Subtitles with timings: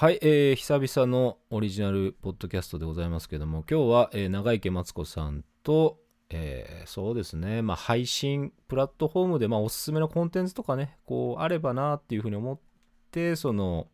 [0.00, 5.98] はい、えー久々のオリジナルポッドキャストでございますけども、今日は、えー長池マツコさんと、
[6.30, 12.58] えーそうですね、まあ、配信プラットフォームで、まあ、おすすめのコンテンツとかね、こう、あればなっていうふうに思っ
[13.10, 13.88] て、その、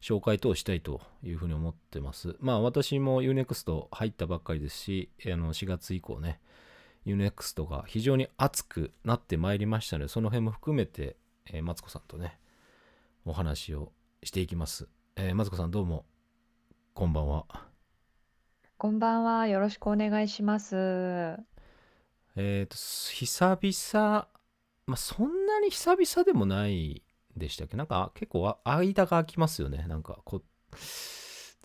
[0.00, 2.34] 紹介等をしたいというふうに思ってます。
[2.40, 6.40] まあ、私も UNEXT 入ったばっかりですし、あの4月以降ね、
[7.04, 12.38] UNEXT が非常に熱くなってまいりましたので、その辺も含めて、えーマツコさんとね、
[13.26, 13.92] お話を
[14.24, 14.88] していきます。
[15.14, 16.06] えー、マツコさんどうも、
[16.94, 17.44] こんばんは。
[18.78, 19.46] こんばんは。
[19.46, 20.74] よろしくお願いします。
[22.34, 24.28] えっ、と、久々、
[24.86, 27.02] まあ、そんなに久々でもない
[27.36, 27.76] でしたっけ？
[27.76, 29.84] なんか結構あ間が空きますよね。
[29.86, 30.42] なんかこ、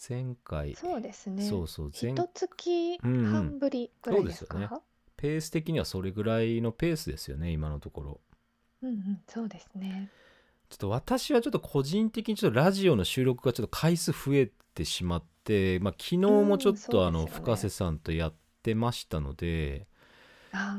[0.08, 1.48] 前回、そうですね。
[1.48, 4.82] そうそう、前一月うんうん半ぶりぐらいですそうですか
[5.16, 8.22] ペース的にはそれぐらいのペースですよね、今のところ。
[8.82, 10.12] うんうん、そうですね。
[10.70, 18.34] ちょっと私はちょっと個人的にちょっとラジオの収録がちょっと回数増えてしまって、まあ、昨日もちょっとあの、深瀬さんとやっ
[18.64, 19.88] てましたので、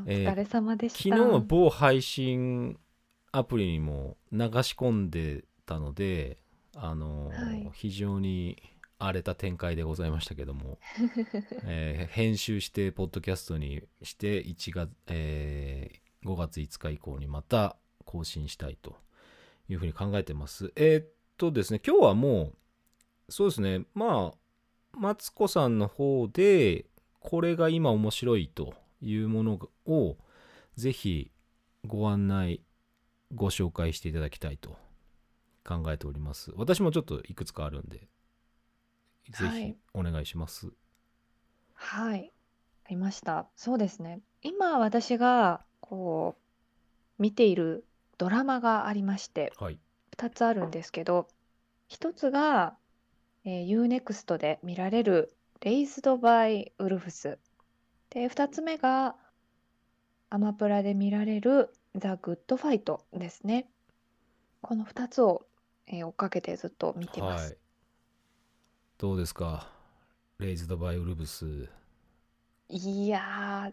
[0.06, 1.16] えーお疲れ様でした。
[1.16, 2.78] 昨日は某配信
[3.32, 6.38] アプリにも流し込んでたので、
[6.76, 8.60] あの、はい非常に
[8.98, 10.78] 荒れた展開でございましたけども、
[11.64, 18.96] えー編集してポッドキャストにして1月、えー5月5日以降にまた更新したいと
[19.68, 20.72] いうふうに考えてます。
[20.76, 22.52] えーっとですね、今日はも
[23.28, 24.38] う、そうですね、まあ、
[24.92, 26.86] マツコさんの方で、
[27.20, 30.16] これが今面白いというものを、
[30.76, 31.30] ぜひ
[31.86, 32.62] ご案内、
[33.34, 34.76] ご紹介していただきたいと
[35.64, 36.52] 考えております。
[36.56, 38.06] 私もちょっといくつかあるんで、ぜ
[39.30, 40.72] ひはいお願いします。
[41.74, 42.32] はい。
[42.86, 43.48] ありました。
[43.54, 44.20] そうですね。
[44.42, 46.36] 今私がこ
[47.18, 47.84] う見ている
[48.18, 49.78] ドラマがありまして、はい。
[50.12, 51.28] 2つあるんですけど、
[51.88, 52.76] 1つが、
[53.44, 57.38] えー、UNEXT で見られる Raised by Wolves。
[58.10, 59.16] で、2つ目が
[60.30, 63.68] アマプラで見られる The Good Fight ですね。
[64.62, 65.46] この2つを、
[65.86, 67.54] えー追っかけてずっと見てまはす。
[67.54, 67.58] い。
[68.98, 69.68] どうですか？
[70.38, 71.68] レイズドバイウルブス。
[72.70, 73.72] いや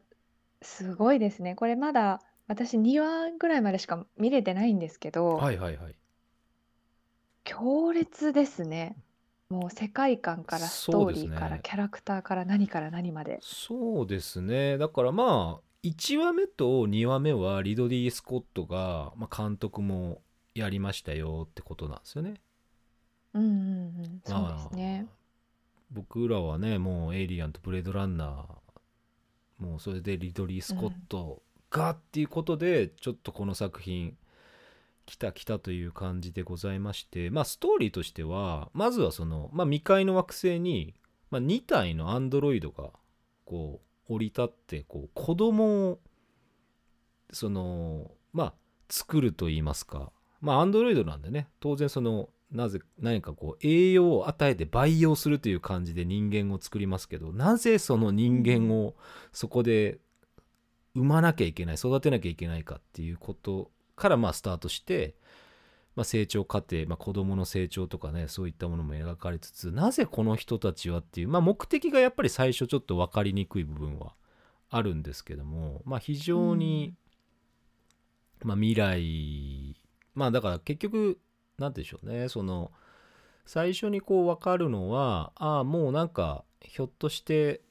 [0.62, 1.56] ー、すごいですね。
[1.56, 5.96] これまだ私2話ぐらいまでしか見れてないんですけど、はいはいはい。
[7.44, 8.96] 強烈ですね。
[9.50, 13.40] もう世界観からストーリーからキャラクターから何から何まで。
[13.42, 14.78] そうですね。
[14.78, 20.22] だからまあ、1話目と2話目はリドリー・スコットが、まあ、監督も
[20.56, 22.42] やりましたよってことなんですよね。
[23.34, 23.54] うんうんう
[24.02, 25.12] ん、そうですねま。
[25.12, 25.16] あ
[25.92, 34.18] 僕らはね、もうエイリアンとブレードランナー、もうそれでリドリー・スコットがっていうことで、ちょっとこの作品、
[35.06, 40.96] 来た来たという感じでございまして、まあストーリーとしては、まずはその、まあ未開の惑星に、
[41.36, 42.92] まあ、2体のアンドロイドが、
[43.46, 46.00] こう、降り立って、こう、子供を、
[47.32, 48.54] その、まあ、
[48.90, 50.12] 作ると言いますか、
[50.42, 58.96] まあ、アンドロイドなんでね、当然その、なぜ、何かこう、栄養を与えて培養するという感じで人間を作りますけど、なぜその人間を
[59.34, 60.00] そこで
[60.96, 65.16] 産まなきゃいけない、育てなきゃいけないかっていうことから、まあ、スタートして、
[65.96, 74.14] まあ、成長過程、まあ、子供の成長とかね、そういったものも描かれつつ、なぜこの人たちはっていう、まあ、目的がやっぱり最初ちょっと分かりにくい部分は
[74.70, 76.96] あるんですけども、まあ、非常に、
[78.44, 79.76] まあ、未来、
[80.14, 81.20] まあ、だから結局、
[81.58, 82.72] なんて言うんでしょうね、その、
[83.46, 87.62] 最初にこう分かるのは、ああ、もうなんか、ひょっとして、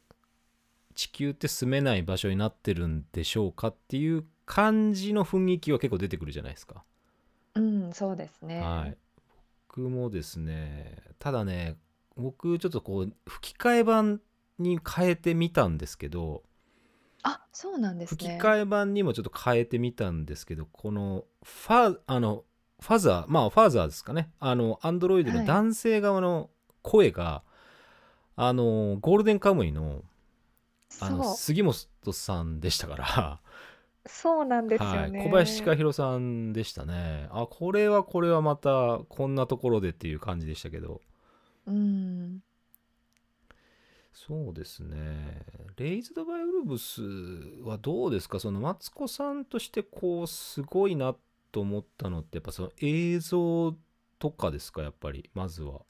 [0.94, 6.84] 地球って住めない場所になってるんでしょうかっていう感じの雰囲気は結構出てくるじゃないですか。
[7.54, 8.60] うん、そうですね。
[8.60, 8.96] はい。
[9.68, 11.76] 僕もですね、ただね、
[12.16, 14.20] 僕ちょっとこう、吹き替え版
[14.58, 16.42] に変えてみたんですけど、
[17.22, 18.38] あ、そうなんです吹きね。
[18.40, 22.44] 替え版にもちょっと変えてみたんですけど、このファあの
[22.80, 26.50] ファザー、まあファザーですかね、あの、アンドロイドのはい男性側の
[26.82, 27.42] 声が、
[28.36, 30.02] あの、ゴールデンカムイの
[31.00, 33.40] あの杉本さんでしたから、
[34.06, 35.24] そうなんですはい、よね。
[35.24, 37.28] 小林千尋さんでしたね。
[37.30, 41.00] あ、これはこれはまたこんなところでっていう感じでしたけど、
[41.66, 42.42] うん。
[44.12, 45.42] そうですね。
[45.76, 47.02] レイズドバイウルブス
[47.64, 48.38] はどうですか？
[48.40, 51.16] そのマツコさんとしてこうすごいな
[51.50, 53.74] と思ったのってやっぱその映像
[54.18, 54.82] とかですか？
[54.82, 55.80] やっぱりまずは。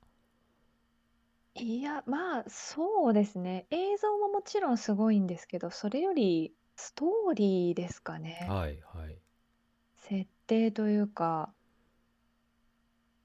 [1.57, 3.67] いや、まあ、そうですね。
[3.71, 8.47] 映像ももちろんすごいんですけど、それよりストーリーですかね。
[8.49, 9.19] はいはい。
[9.97, 11.53] 設定というか、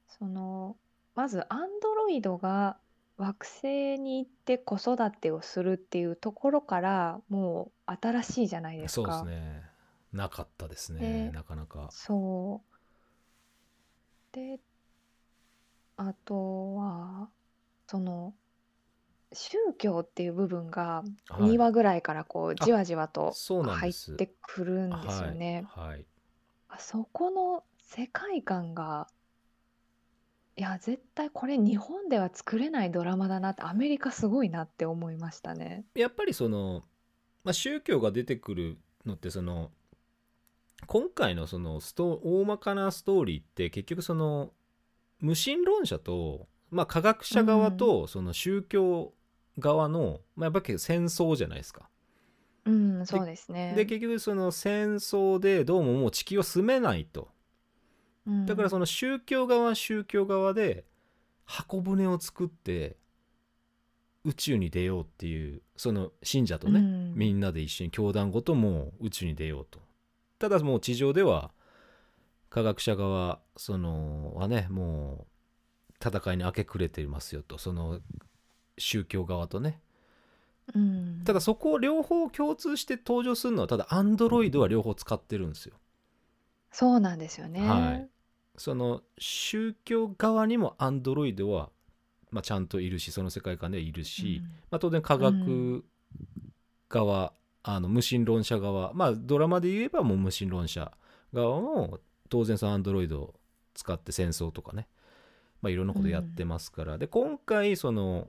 [0.08, 0.78] その、
[1.16, 2.78] まずアンドロイドが
[3.18, 9.26] 惑星に行って子育てをするっていうところからもう新しいじゃないですそうですか。
[9.26, 9.64] ね
[10.12, 12.64] なかったですねで、なかなかそ
[14.34, 14.36] う。
[14.36, 14.60] で、
[15.98, 17.30] あとは、
[17.90, 18.34] その、
[19.34, 25.68] 宗教っていう部分が2はい話ぐらいからこうじあわじわとそうなん入ってくるんですよはいね。
[25.68, 26.06] はい
[26.68, 29.08] あそこの世界観が、
[30.56, 35.86] いや、絶対これ日本では作れないドラマだなって、アメリカすごいなって思いましたね。
[35.96, 36.84] やっぱりその、
[37.44, 39.72] まあ、宗教が出てくるのってその
[40.86, 44.52] 今回のそのスト大まかなストーリーって結局その
[45.20, 49.14] 無神論者と、まあ、科学者側とその宗教
[49.58, 51.90] 側の、まあ、やっぱり戦争じゃないですか。
[52.66, 53.74] うん、そうですね。
[53.76, 57.30] で結局その戦争でどうももう地球を住めないと。
[58.28, 60.86] うんだからその宗教側は宗教側で
[61.46, 62.98] 箱舟を作って
[64.24, 69.80] 宇宙に出ようっていうその信者とね、うんみんなで一緒に教団ごともう宇宙に出ようと
[70.38, 71.52] ただもう地上では
[72.50, 75.29] 科学者側そのはねもう
[76.04, 78.00] 戦いに明け暮れていますよとその
[78.78, 79.82] 宗教側とね。
[80.74, 81.22] うん。
[81.26, 85.76] ただそこを両方共通して登場するのはただアンドロイドは両方使ってるんですよ。
[86.72, 87.68] そうなんですよね。
[87.68, 88.10] はい。
[88.58, 91.70] その宗教側にもアンドロイドは、
[92.32, 95.86] まあ、ちゃんといるしその世界観ではいるし、まあ、当然科学
[96.90, 100.92] 側、あの無神論者側まあドラマで言えばもう無神論者
[101.34, 102.00] 側も
[102.30, 103.34] 当然そのアンドロイドを
[103.74, 104.88] 使って戦争とかね、
[105.62, 108.28] まあ、いろんなことやってますから、で今回その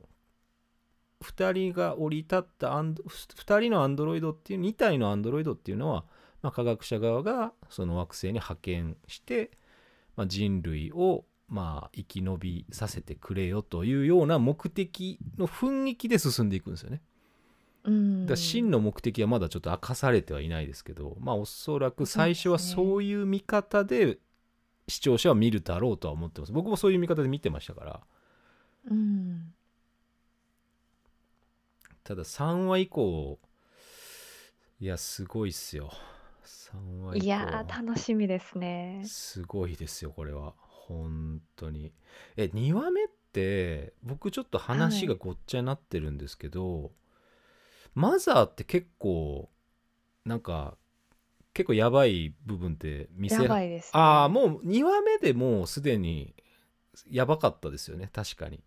[1.24, 6.04] 2人が降り立ったアンド2人のアンドロイドっていう2体のアンドロイドっていうのは、
[6.42, 9.50] まあ、科学者側がその惑星に派遣して、
[10.16, 17.02] まあ、人類をまあ生き延びさせてくれよというような目的の雰囲気で進んでいくんですよね。
[17.82, 24.18] うん、だ真の目的はまだちょっと明かされてはいないですけどまあおそらく最初はそういう見方で
[24.90, 26.52] 視聴者は見るだろうとは思ってます。
[26.52, 28.00] 僕もそういう見方で見てましたから。
[28.90, 29.52] うん、
[32.04, 33.38] ただ3話以降
[34.80, 35.92] いやすごいっすよ。
[36.44, 39.02] 3話以降いやー楽しみですね。
[39.06, 40.54] すごいですよこれは。
[40.58, 41.92] 本当に。
[42.36, 46.92] え2話目って僕ちょっと話がごっちゃになってるんですけど、
[47.94, 49.48] マザーって結構
[50.24, 50.76] なんか
[51.52, 53.90] 結構やばい部分って見せやばいです、ね。
[53.92, 56.34] ああもう2話目でもうすでに
[57.10, 58.60] やばかったですよね確かに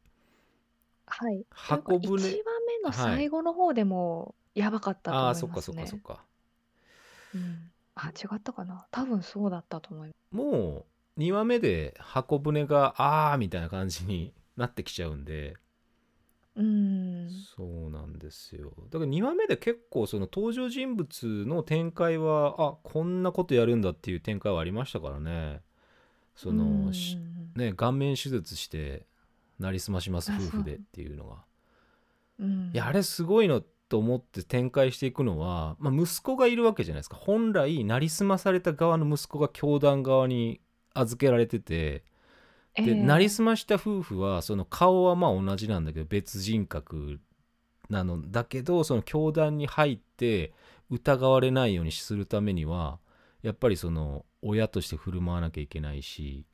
[1.06, 1.46] はい。
[1.52, 5.50] 箱舟1話目の最後の方でもやばかったと思いますね。
[5.52, 6.26] ああーそっかそっかそっか
[7.36, 8.86] うん、あ違ったかな。
[8.92, 10.36] 多分そうだったと思います。
[10.36, 10.86] も
[11.18, 15.56] う2話目で箱舟がああみたいな感じになってきちゃうんで
[16.56, 18.72] うん、そうなんですよ。
[18.92, 25.62] だから2話目で結構その登場人物の展開はあこんなことやるんだっていう展開はありましたからね。
[26.36, 26.94] その、うん。
[26.94, 27.18] し
[27.56, 29.08] ね顔面手術して
[29.60, 31.44] なりすましますあ夫婦でっていうのが。
[32.40, 37.16] うん、いやあれすごいのと思って展開していくのは、まあ、息子がいるわけじゃないですか。
[37.16, 40.62] 本来なりすまされた側の息子が教団側に
[40.94, 42.04] 預けられてて
[42.75, 42.96] で、ええ。
[42.96, 47.20] なりすました夫婦はその顔はまあ同じなんだけど別人格
[47.89, 50.53] なのだけどその教団に入って
[50.89, 53.00] 疑われないようにするためには
[53.42, 56.46] やっぱりその親として振る舞わなきゃいけないし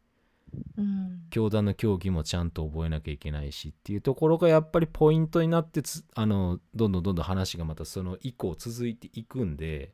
[0.78, 9.94] うん、教団の教義もちゃんと覚えなきゃいけないしっていうところがやっぱりポイントになってつあのどんどんどんどん話がまたその以降続いていくんで、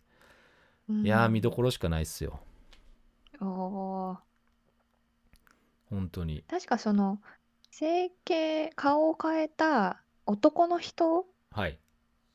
[0.89, 2.39] いやー見どころしかないっすよ。
[3.41, 3.47] ろ。
[3.47, 4.24] おー
[5.95, 6.43] 本当に。
[6.47, 7.21] 確かその
[7.71, 11.79] 整形顔を変えた男の人はい。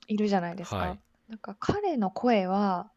[0.08, 0.76] いるじゃないですか。
[0.76, 1.00] はい。
[1.28, 2.90] なんか彼の声は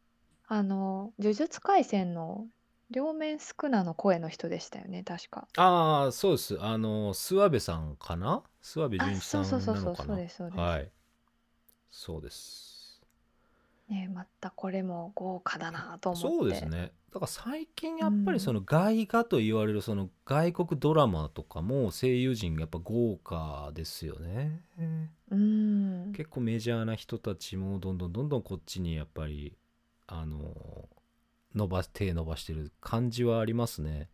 [0.48, 2.48] あの呪術廻戦の
[2.90, 5.48] 両面スクナの声の人でしたよね確か。
[5.58, 6.58] ああそうです。
[6.62, 8.44] あの諏訪部さんかな？
[8.64, 10.62] 諏訪部純あ一さんそうそうそうそうそうなのかなですそうです。
[10.62, 10.92] はい。
[11.92, 12.73] そうです
[13.94, 16.28] ねまたこれも豪華だなと思って。
[16.28, 24.62] そうですねだから最近やっぱりその外画と言われるその外国ドラマとかも声優陣がやっぱ豪華ですよね
[25.30, 26.12] うん。
[26.16, 29.56] 結構メジャーな人たちもどんどんどんどんこっちにやっぱり
[30.08, 30.90] あの
[31.54, 34.10] 伸ば手伸ばしてる感じはありますね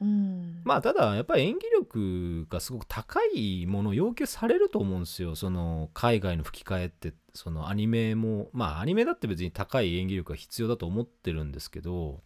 [0.00, 0.60] うん。
[0.64, 5.36] まあただやっぱり演技力がすごく高いものを要求されると思うんですよ。
[5.36, 7.14] その海外の吹き替えって。
[7.34, 12.22] そのアニメもまあアニメだって別に高い演技力が必要だと思ってるんですけど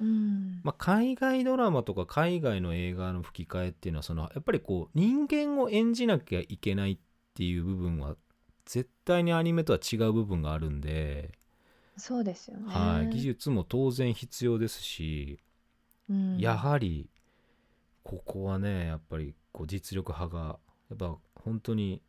[0.00, 0.60] うん。
[0.64, 6.98] まあ、海外ドラマとか海外の映画の吹き替えっていうのはそのやっぱりこう人間を演じなきゃいけないっ
[7.34, 8.16] ていう部分は
[8.64, 11.32] 絶対にアニメとは違う部分があるんで、
[11.96, 12.72] そうですよね。
[12.72, 15.38] はい、技術も当然必要ですし、
[16.10, 16.38] うん。
[16.38, 17.08] やはり
[18.02, 20.58] ここはねやっぱりこう実力派が
[20.90, 22.02] やっぱ本当に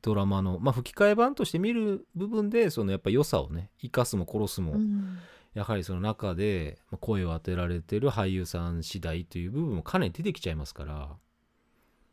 [0.00, 5.18] ドラマのまあ吹き替え版として見る部分でそのやっぱ良さをね生かすも殺すも、うん。
[5.54, 11.16] やはりその中でまあ声を当てられてる俳優さん次第という部分もかなり出てきちゃいますから、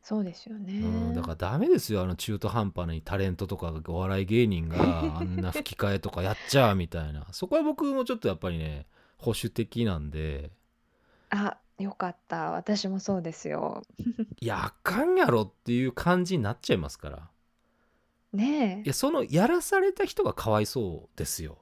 [0.05, 0.81] そうですよね。
[0.81, 4.77] うん、だからダメですよあの中途半端にタレントとかお笑い芸人が
[5.19, 7.27] あんな吹き替えとかやっちゃうみたいな。
[7.31, 8.85] そこは僕もちょっとやっぱりね
[9.17, 10.51] 保守的なんで
[11.35, 12.51] あ、よかった。
[12.51, 13.83] 私もそうですよ。
[14.39, 17.29] いやあかんやろっていう感じになっちゃいますから
[18.33, 21.57] ねいやそのやらされた人がかわいそうですよ、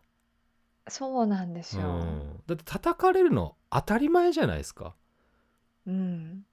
[0.88, 2.24] え、そうなんですうよ。
[2.36, 4.96] ん、だって叩かれるの当たり前じゃないですか
[5.86, 6.46] うん。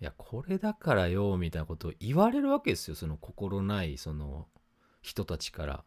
[0.00, 4.48] いやこれだからよみたいなことを言われるわけですよその心ないその
[5.00, 5.84] 人たちから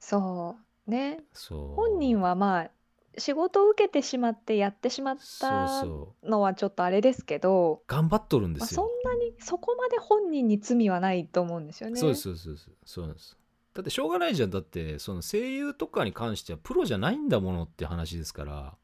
[0.00, 0.90] そう。
[0.90, 1.24] ね。
[1.34, 2.70] そう本人はまあ、
[3.18, 5.84] 仕事を受けてしまってやってしまった
[6.22, 12.00] のはちょっとあれですけど、頑張っとるんでまあ、すよ、そんなにそこまで本人に罪はないと思うんですよね。
[12.00, 13.36] そうそうそうなんです。
[13.74, 14.50] だってしょうがないじゃん。
[14.50, 18.74] だってその声優とかに関してはプロじゃないんだものって話ですから。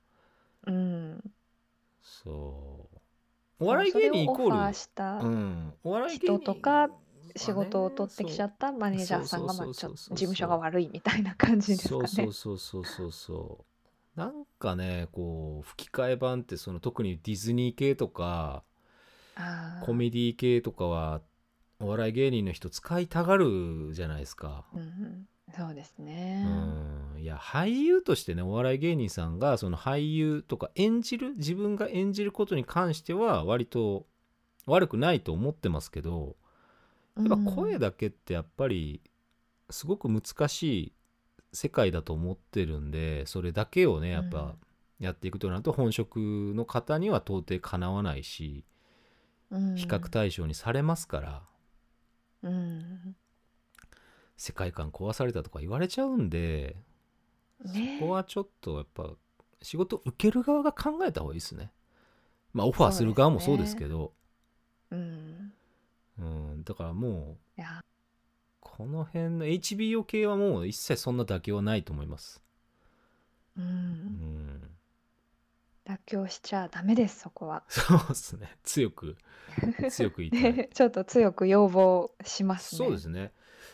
[0.66, 1.21] うん。
[2.02, 2.97] そう。
[3.59, 4.56] お笑い芸人イコール。
[4.56, 6.90] ーしたうん、お笑い芸人人とか
[7.37, 12.09] 仕事を取ってきちゃっったマネージャーさんがまち事務所が悪いみたいな感じですかね。
[12.09, 13.64] そうそうそうそうそうそう
[14.16, 18.64] なんかねこう吹き替え版ってその特にディズニー系とか
[19.85, 21.20] コメディ系とかは
[21.80, 24.64] お笑い芸人の人使いたがるじゃないですか。
[24.75, 26.46] うんうん、そうですうね。
[27.18, 34.06] んいや俳優としてねお笑い芸人さんがその俳優とか演じる自分が演じることに関しては割と
[34.66, 36.37] 悪くないと思ってますけど
[37.16, 39.00] やっぱ声だけってやっぱり
[39.70, 40.92] すごく難しい
[41.57, 44.55] 世界だと思ってるんでそれだけをねやっぱ
[45.01, 46.17] やっていくとなると本職
[46.55, 48.65] の方には到底かなわないし
[49.51, 49.75] うん。
[49.75, 51.43] 比較対象にされますから
[52.43, 53.17] うん。
[54.37, 56.77] 世界観壊されたとか言われちゃうんで
[57.65, 57.99] ね。
[58.01, 59.11] ここはちょっとやっぱ
[59.63, 61.73] 仕事受ける側が考えた方がいいですね。
[62.53, 64.13] まあオファーする側もそうですけど。
[64.91, 65.53] うん。
[66.19, 67.61] うん、だからもう
[68.76, 72.42] この辺の HBO 系はもう一切そんな妥協はないと思います。
[73.56, 74.62] ううんん、
[75.87, 77.64] 妥協しちゃダメですそこは。
[77.68, 79.16] そうですね強く
[79.88, 80.54] 強く言いたい。
[80.54, 82.76] ね ちょっと強く要望しますね。
[82.76, 83.33] そうですね。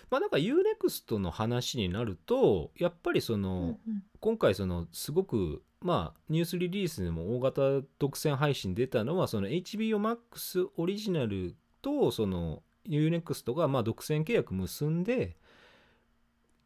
[0.09, 15.37] まあなんか UNEXT の話になるとやっぱりその、うんうん今回そのすごくまあニュースリリースでも大型独占配信出たのはその HBOMAX オリジナルとその UNEXT がまあ独占契約結んで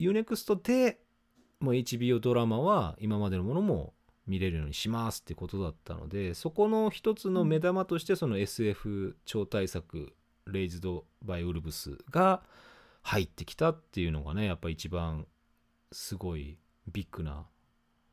[0.00, 1.00] UNEXT で
[1.60, 3.94] もう HBO ドラマは今までのものも
[4.26, 10.12] 見れるようにしますってことだったのでそこの一つの目玉としてその SF 超大作
[10.46, 12.42] 「レイズド・バイ・ウルブス」が
[13.02, 15.26] 入ってきたっていうのがねやっぱ一番
[15.92, 16.58] すごい
[16.88, 17.46] ビッグな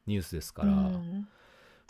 [0.06, 1.28] ニュースですから、うん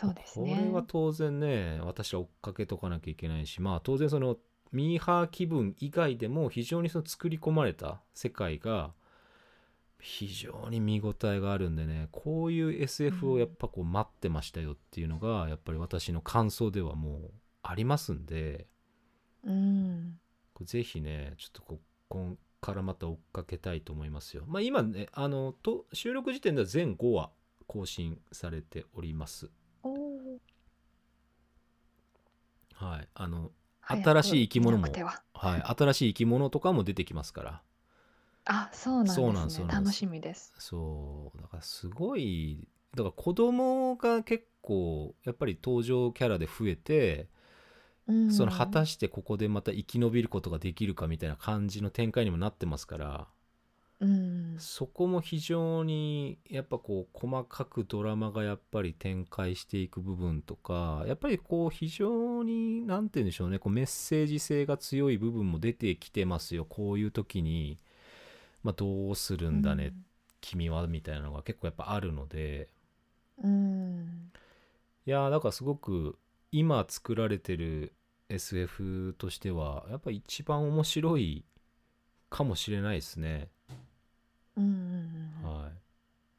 [0.00, 0.56] そうですね。
[0.56, 4.36] これは当然ね私は追っかけとかなきゃいけないしまあ当然その
[4.74, 8.92] ミーハー気分以外でも非常にその作り込まれた世界が
[10.00, 17.30] 非常に見応えがあるんでねこういう SF をやっぱこう待ってましたよっていうのがやっぱり私の感想ではもう
[17.62, 18.66] ありますんで
[19.44, 20.18] うん。
[20.62, 24.44] ぜひねちょっとここっからまた追っかけたいと思いますよ。
[24.46, 27.30] まあ今ねあのと収録時点では全5話
[27.66, 29.50] 更新されております。
[32.74, 33.52] はいあの
[33.86, 35.22] 新しい生き物もは。
[35.34, 37.62] はい、新しい生き物とかも出てきますから。
[38.46, 40.52] あそうなんそうなんですね楽しみです。
[40.58, 47.28] そうだからすごいだから子供が結構やっぱり登場キャラで増えて、
[48.06, 48.32] うん。
[48.32, 53.26] その果たしてここでまた生き延びることができるかみたいな感じの展開にもなってますから
[54.04, 54.56] うん。
[54.58, 67.78] そこも非常にやっぱこう細かくドラマがやっぱり展開していく部分とかやっぱりこう非常に何て言うんでしょうねこうメッセージ性が強い部分も出てきてますよこういう時に、
[68.62, 69.92] まあ、どうするんだね、
[70.40, 72.68] 君はみたいなのが結構やっぱあるので。
[73.42, 74.30] うん。
[75.06, 76.18] いやーだからすごく
[76.52, 77.92] 今作られてる
[78.28, 81.44] SF としてはやっぱ一番面白い
[82.30, 83.48] かもしれないですね。
[84.56, 84.70] うんうん
[85.44, 85.72] うんはい、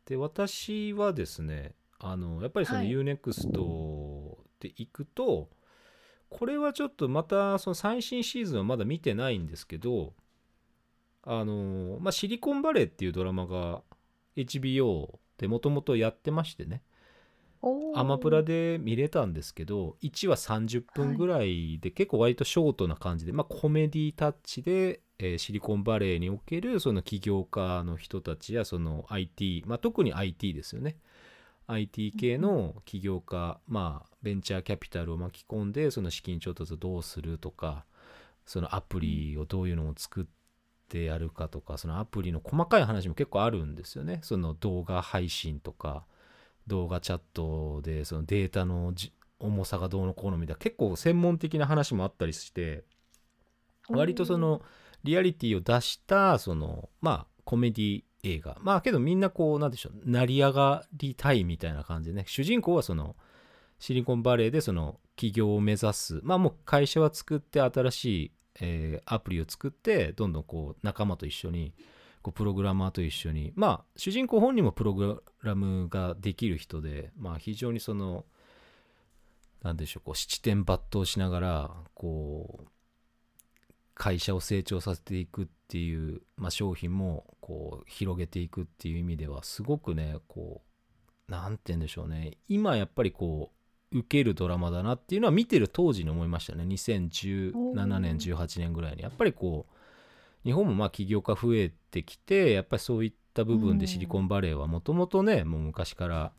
[0.05, 2.89] で私はですねあのやっぱりそのはい。
[2.89, 3.51] UNEXT
[4.59, 5.49] で行くと、
[6.29, 10.13] これはちょっとまたその最新シーズンはまだ見てないんですけど
[11.23, 13.81] あの、まあ、シリコンバレーっていうドラマが
[14.35, 16.81] HBO でもともとやってましてね
[17.95, 30.97] アマプラで見れたんですけど1話30分ぐらいで結構割とショートな感じで、まあ、コメディタッチで、えーシリコンバレーにおけるその起業家の人たちやその IT、まあ、特に IT ですよね。
[31.67, 37.85] IT 系の起業家、まあ、ベンチャーキャピタルを巻き込んでその資金調達をどうするとか
[38.45, 40.25] そのアプリをどういうのを作っ
[40.89, 44.19] てやるかとかそのアプリの細かい話も結構あるんですよね。
[44.21, 46.05] その動画配信とか
[46.67, 52.83] 動画チャットでそのデータのじ重さがどうのこうのみたいな結構専門的な話もあったりして
[53.89, 54.61] 割とその
[55.03, 58.57] リアリティを出したそのまあコメディ映画。
[58.61, 62.25] まあけどみんなこうなんでしょう成り上がりたいみたいな感じでね。
[62.27, 63.15] 主人公はその
[63.79, 66.19] シリコンバレーでその起業を目指す。
[66.23, 68.31] まあもう会社は作って新しい、
[68.61, 71.73] えーアプリを作ってどんどんこう仲間と一緒に
[72.25, 78.25] こうプログラマーと一緒にまあ主人公本人もプログラムができる人でまあ非常にその
[79.61, 82.67] なんでしょうこう七点抜刀しながらこう
[83.93, 90.63] 会社を成長させていくっていう、まあ、商品もこう広げていくっていう意味ではすごくねこ
[91.29, 92.39] うなんて言うんでしょうね。
[92.47, 93.51] 今やっぱりこ
[93.91, 96.63] う受けるドラマだなっていうのは見てる当時に思いましたね。
[96.63, 99.03] 2017年18年ぐらいに。
[99.03, 99.74] やっぱりこう
[100.45, 106.31] 日本もまあ起業家増えてきてやっぱりそういった部分でシリコンバレーはもともとねもう昔から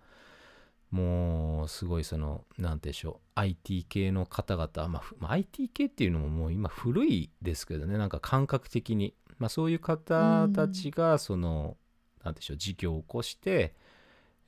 [0.90, 11.76] もうすごいその何て言うんでしょう IT 系の方々、まあ IT 系っていうのももう今古いですけどねなんか感覚的に、まあ、そういう方たちがその
[12.24, 13.74] 何でしょう事業を起こして、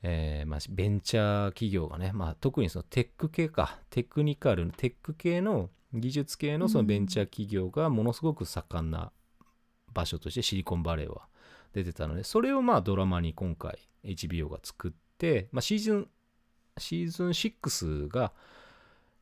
[0.01, 9.11] えーまあ、ベンチャー企業がね、まあ、特にそのテック系かテクニカルテック系の技術系のそのベンチャー企業がものすごく盛んな
[9.99, 11.27] 場所としてシリコンバレーは
[11.73, 16.07] 出てたのでそれをまあドラマに今回 HBO が作って、まあ、シーズン
[16.77, 18.31] シーズン6が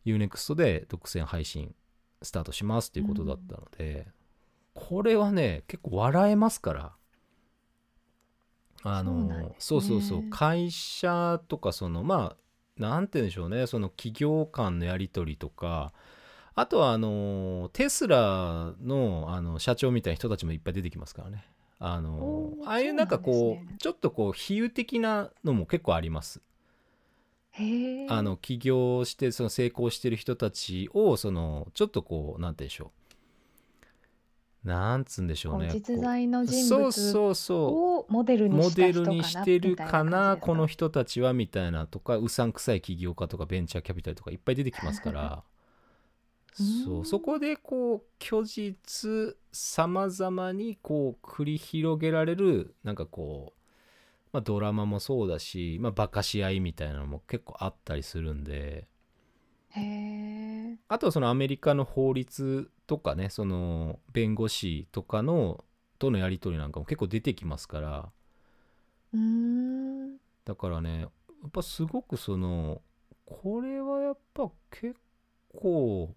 [0.06, 1.74] UNEXT で独占配信
[2.22, 4.08] スタートしますっていうことだったので、
[4.74, 6.92] これはね結構笑えますから。
[8.84, 10.02] あのねそうそう。
[10.02, 13.68] そう会社とかそのまあなんて言うんでしょうね。
[13.68, 15.94] その企業間のやり取りとか
[16.58, 21.46] あとはあのテスラのあの社長みたいな人たちもいっぱい出てきますからね。
[21.78, 23.76] あのああいうなんかこうね。
[23.78, 26.42] ちょっとこう比喩的なのも結構あります。
[28.10, 32.92] あの起業してその成功してる人たちをそのちょっとこうなんて言うんでしょ
[34.64, 34.68] う。
[34.68, 45.44] なんつうんでしょうね実在の人そう物そうそをモデルにしてるかなこの人たちはみたいなとかうさんくさい起業家とかベンチャーキャピタルとかいっぱい出てきますから
[46.58, 46.98] そう。
[47.00, 47.06] うん。
[47.06, 53.60] そこでこう虚実さまざまにこう繰り広げられるなんかこう、
[54.34, 58.88] まあ、ドラマもそうだし、まあ、バカし合いみたいなのも結構あったりするんで。
[59.70, 65.64] へえあとはそのアメリカの法律とかねその弁護士とかの
[66.00, 68.10] とのやり取りなんかも結構出てきますから。
[69.14, 70.18] うーん。
[70.46, 71.08] だからねや
[71.48, 72.82] っぱすごくその
[73.26, 74.96] これはやっぱ結
[75.54, 76.16] 構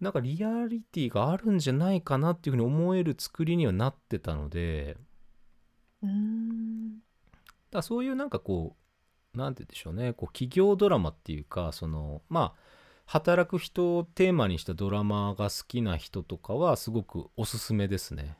[0.00, 4.96] なんかリアリティがあるんじゃないかなっていうふうに思える作りにはなってたので
[6.02, 6.98] うーん
[7.70, 8.76] だそういうなんかこ
[9.34, 12.60] うなんて言うんでしょうねこう企業ドラマっていうかそのまあ
[13.06, 18.36] 働く人をテーマにしたドラマが好きな人とかはすごくおすすめですね。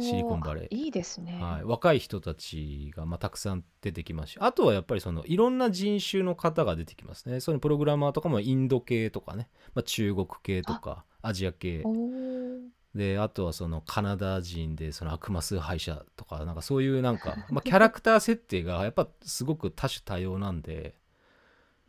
[0.00, 0.64] シリコンバレー。
[0.64, 1.38] あいいですね。
[1.40, 7.40] はい、若い人たちがまあたくさん出てきますしあとはやっぱりそのいろんな人種の方が出てきますね。
[7.40, 11.82] そのプログラマーとかもインド系とかね、まあ、中国系とかアジア系。
[11.84, 12.78] おー。
[12.94, 20.97] であとはそのカナダ人でその悪魔崇拝者とかなんかそういうなんか、まあ、キャラクター設定がやっぱすごく多種多様なんで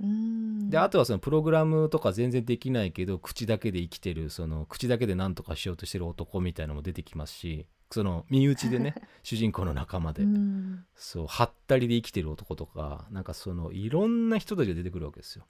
[0.01, 10.23] であとはそのプログラムとか全然できないけど口だけで生きてるその口だけで何とかしようとしてる男みたいなのも出てきますしその身内でね 主人公の仲間で。
[10.23, 10.85] うん。
[10.95, 15.45] そうはったりで生きてる男とかなんかそのいろんな人たちが出てくるわけですよ。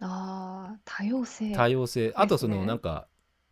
[0.00, 1.52] ああ多様性。
[1.52, 2.12] 多様性。
[2.14, 3.08] あとそのなんか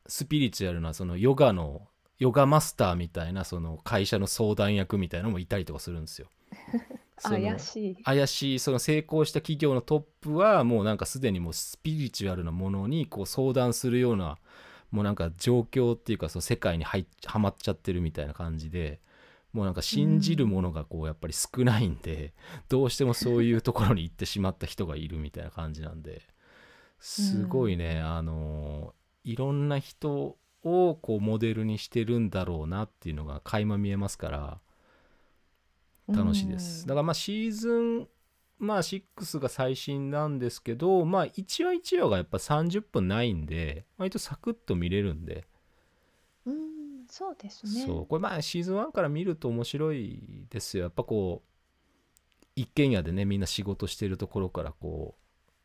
[0.06, 6.28] スピリチュアルなそのヨガのヨガマスターみたいなその会社の相談役みたいなのもいたりとかするんですよ
[7.22, 7.96] 怪しい。
[8.02, 14.38] 怪しいその成功した企業のトップはもうなんかすでにもうスピリチュアルなものにこう相談するような
[14.90, 19.00] もうなんか状況っていうかその世界にはまっちゃってるみたいな感じで
[19.52, 22.32] もうなんか信じるものがこうやっぱり少ないんで、
[22.70, 26.22] どうしてもそういうところに行ってしまった人がいるみたいな感じなんで
[27.00, 34.58] すごいね、あのいろんな人をこうモデルにしてるんだろうなっていうのが垣間見えますから
[36.08, 36.86] 楽しいです、うん。
[36.88, 38.08] だからまあシーズン
[38.58, 45.46] まあ6が最新なんですけどまあ1話1話がやっぱ30分ないんで割とサクッと見れるんで、
[46.46, 47.86] うん、そうですね。
[47.86, 48.06] そう。
[48.06, 50.84] これまあシーズン1から見ると面白いですよ。
[50.84, 51.48] やっぱこう
[52.54, 55.16] 一軒家でねみんな仕事してるところからこ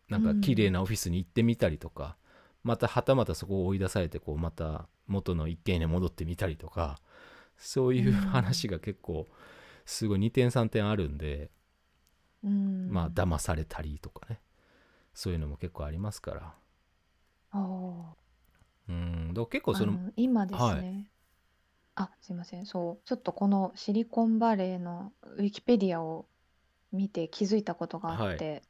[0.09, 2.15] うなんか綺麗なオフィスに行ってみたりとか、
[2.63, 6.99] またはたまたそこを追い出されてこうまた元の一軒家に戻ってみたりとか
[7.57, 8.13] そういううん。
[8.13, 9.27] 話が結構
[9.87, 11.49] すごい2点3点あるんで、
[12.43, 14.39] うん、まあ騙されたりとかね。
[15.13, 16.55] そういうのも結構ありますから。
[17.51, 18.17] あー
[18.89, 19.33] うん。
[19.33, 21.11] だ結構その今ですはね。
[21.95, 22.65] あ、すいません。
[22.67, 26.27] そう、ちょっとこのシリコンバレーのウィキペディアを
[26.91, 28.63] 見て気づいたことがあって、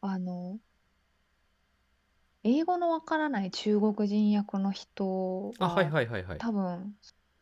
[0.00, 0.58] あの、
[2.42, 6.38] 英語のわからない中国人役の人あはいがはいはいはい。
[6.38, 6.96] 多分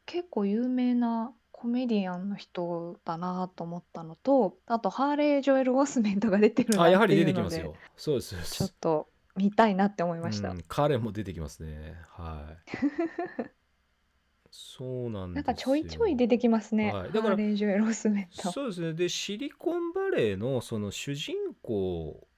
[0.07, 7.75] 結構有名なコメディアンの人だなと思ったのと、あとハーレー・ジョエル・オスメントが出てるなってあやはりいうので、出てきますよ。
[7.97, 8.55] そうですそうです。
[8.57, 10.51] ちょっと見たいなって思いました。
[10.51, 11.95] うん、彼も出てきますね。
[12.11, 12.77] はい。
[14.51, 15.41] そうなんですよ。
[15.41, 16.93] なんかちょいちょい出てきますね。
[16.93, 17.13] はい。
[17.13, 18.53] だからハーレー・ジョエル・オスメント。
[18.53, 18.93] そうですね。
[18.93, 22.29] でシリコンバレーのその主人公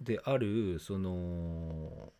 [0.00, 2.12] であるその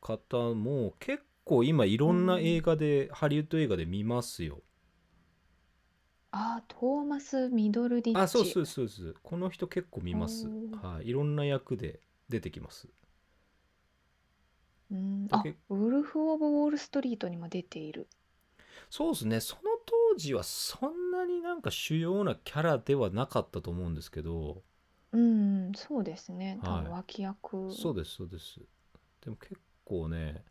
[0.00, 4.60] 方も結構今いろんな映画で、ハリウッド映画で見ますよ
[6.30, 8.22] あー、トーマス・ミドルディッチ。
[8.22, 10.50] あそうそうそうですこの人結構見ます。
[10.50, 10.78] おー。
[10.82, 11.08] はい。
[11.08, 12.88] いろんな役で出てきます。
[14.90, 18.06] うん、あウルフ・オブ・ウォール・ストリートにも出ている。
[18.90, 19.40] そうですね。
[19.40, 24.62] その当時はそんなになんか主要なキャラではなかったと思うんですけど。
[25.12, 26.58] うん、そうですね。
[26.64, 26.84] 多はい。
[26.84, 27.78] 分脇役。
[27.82, 28.60] そうですそうです。
[29.22, 30.44] でも結構ね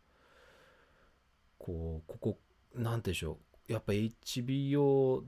[1.58, 2.38] こうここ
[2.74, 3.38] なんていうんでしょ
[3.68, 3.72] う。
[3.72, 5.24] やっぱ HBO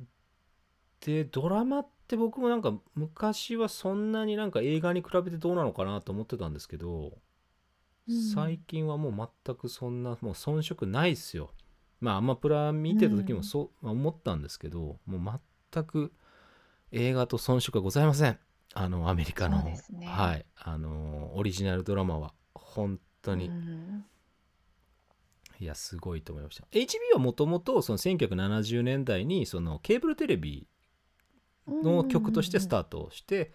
[1.05, 7.13] でドラマって僕もなんか昔はそんなになんか映画に比べてどうなのかなと思ってたんですけど、
[8.09, 8.23] うん。
[8.35, 11.51] 最近はもう全くそんなもう遜色ないっすよ。
[12.01, 15.41] まあアマプラ見てた時もそう、まあ思ったんですけどもう
[15.73, 16.13] 全く
[16.93, 18.39] 映画と遜色がございません。
[18.75, 19.81] あのアメリカの、ね。
[20.05, 20.45] はい。
[20.57, 24.05] あのオリジナルドラマは本当に、うん。
[25.61, 26.67] いやすごいと思いました。
[26.73, 30.67] HBO はもともとその1970年代にそのケーブルテレビ
[31.83, 33.53] の曲としてスタートして、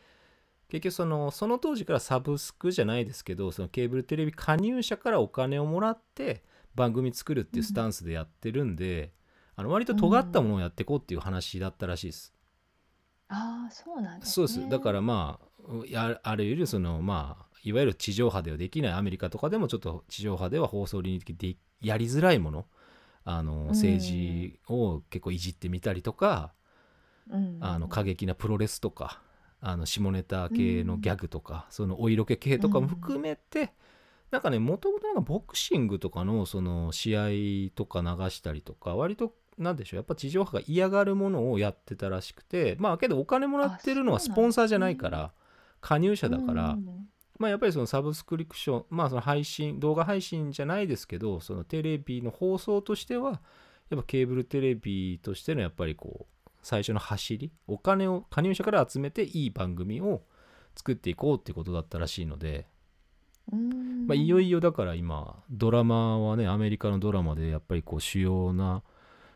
[0.69, 9.11] 結局そのその当時からサブスクじゃないですけどそのケーブルテレビ加入者からお金をもらって番組作るっていうスタンスでやってるんで、
[9.55, 12.33] あの割と尖ったものをやっていこうっていう話だったらしいです。
[13.27, 14.69] ああ、そうなんですそうですね。
[14.69, 22.65] だからまあやあるいるそのまあいわゆる地上波ではできないアメリカとかでもちょっと地上波では放送倫理的でやりづらいもの
[23.23, 26.64] あの政治を結構いじってみたりとか、うん、
[27.61, 29.21] あの過激なプロレスとか
[29.61, 33.73] あの下ネタ系のギャグとか、そのお色気系とかも含めて、
[34.29, 45.31] なんかねもともとボクシングとかのその試合とか流したりとか割となんでしょうやっぱ地上波が嫌がるものをやってたらしくてまあけどお金もらってるのはスポンサーじゃないから
[45.81, 47.07] 加入者だから、うん。
[47.39, 53.41] まあやっぱりそのサブスクリプションまあその配信動画配信じゃないですけどそのテレビの放送としては
[53.89, 56.34] やっぱケーブルテレビとしてのやっぱりこう
[56.65, 60.23] 最初の走りお金を加入者から集めていい番組を
[60.75, 62.67] 作っていこうってことだったらしいので、
[63.51, 64.07] うん。
[64.07, 68.81] まあ、いよいよだから今ドラマはねアメリカのドラマでやっぱりこう主要な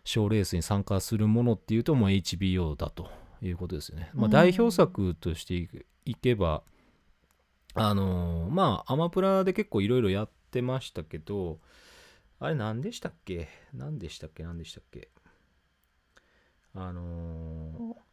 [0.03, 3.11] 賞レースに参加するものっていうともう HBO だと
[3.43, 4.09] いうことですよね。
[4.15, 4.31] まあ、うん。
[4.31, 5.69] 代表作として
[6.05, 6.63] いけば
[7.75, 11.59] あのーまあアマプラで結構いろいろやってましたけど
[12.39, 13.49] あれ何でしたっけ？
[13.75, 14.41] 何でしたっけ？
[14.43, 15.09] 何でしたっけ？
[16.75, 18.09] あのー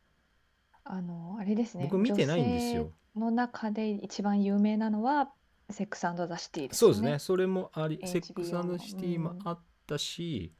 [0.89, 1.85] あの、あれですね。
[1.85, 2.83] 僕見てないんですよ。
[2.83, 5.31] 女性の中で一番有名なのは、
[5.71, 7.19] セックスザ・シティですそうですねね。
[7.19, 8.51] それもありセックス
[8.87, 10.53] シティもあったし、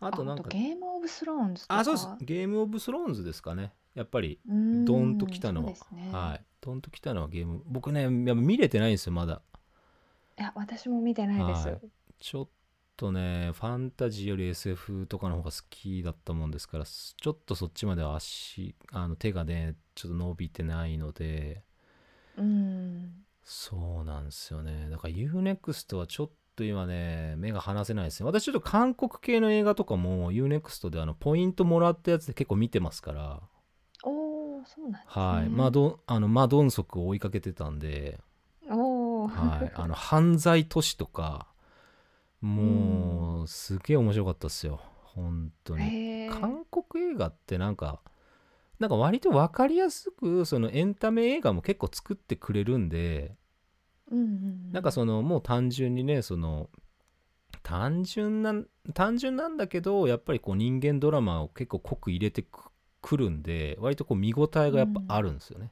[0.00, 2.16] あとなんかゲームオブスローンズとあ、そうですか。。
[2.20, 3.74] ゲームオブスローンズですかね。
[3.94, 5.66] やっぱり、うんドンと来たのは。
[5.66, 6.10] そうですね。
[6.12, 6.44] はい。
[6.62, 7.62] ドンと来たのはゲーム。
[7.66, 9.42] 僕ね、やっぱ見れてないんですよ、まだ。
[10.38, 11.68] いや、私も見てないです。
[11.68, 11.80] はい
[12.20, 12.48] ちょっ
[12.98, 21.62] とね、ファンタジーより SF とかの方が好きだったもんですから、ちょっとそっちまでは足、あの手がね、ちょっと伸びてないので、
[22.36, 23.24] うん。
[23.44, 24.88] そうなんですよね。
[24.90, 28.26] だから UNEXT はちょっと今ね目が離せないですね。
[28.26, 33.40] 私ちょっと韓国系の映画とかも UNEXT であのポイントもらったやつで結構見てますから。
[34.02, 35.42] おお、そうなんですはい。
[35.44, 35.48] ね。
[35.50, 38.18] マドあのマドンソクを追いかけてたんで、
[38.68, 41.46] おお、はい、あの犯罪都市とか
[42.40, 44.80] もうすげえ面白かったっすよ
[45.14, 46.28] 本当に。
[46.30, 48.00] 韓国映画ってなんか
[48.78, 53.34] なんか割と分かりやすくそのエンタメ映画も結構作ってくれるんで
[54.10, 54.72] うんうん。
[54.72, 56.70] なんかそのもう単純にねその
[57.62, 58.54] 単純な
[58.94, 62.70] 単純なんだけどやっぱりこう人間ドラマを結構濃く入れてく
[63.00, 65.70] くるんで割とこう見応えがやっぱあるんですよね、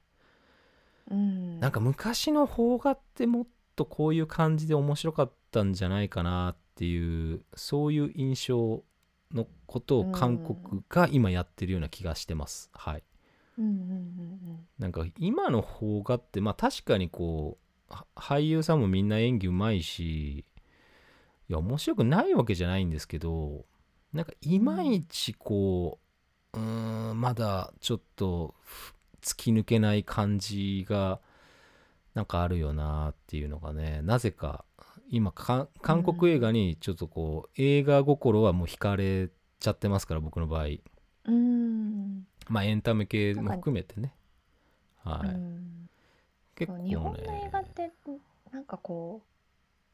[1.11, 1.61] うん。
[1.61, 3.47] なんか昔の邦画ってもっ
[3.77, 8.83] とこういう感じで面白かったんじゃないかなっていうそういう印象
[9.33, 13.05] のことを韓国が今やってるような気がしてます、はい。
[13.59, 17.57] うんうんうんなんか今の邦画ってまあ確かにこ
[17.91, 20.45] うは俳優さんもみんな演技うまいしい
[21.49, 23.65] や面白くないわけじゃないんですけど
[24.13, 25.99] なんかいまいちこ
[26.53, 31.21] ううーんまだちょっとふ突き抜けない感じが
[32.17, 34.65] なんかあるよなっていうのがねなぜか
[35.11, 39.29] 今か韓国映画にちょっとこう映画心はもう惹かれ
[39.61, 40.65] ちゃってますから僕の場合。
[40.65, 40.81] うん。
[41.27, 42.27] うん。
[42.49, 44.15] まあエンタメ系も含めてね。
[45.05, 45.91] はい、うん。
[46.55, 46.89] 結構ね。
[46.89, 47.91] 日本の映画って
[48.51, 49.23] なんかこ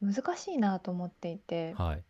[0.01, 2.03] う難しいなと思っていて、はい。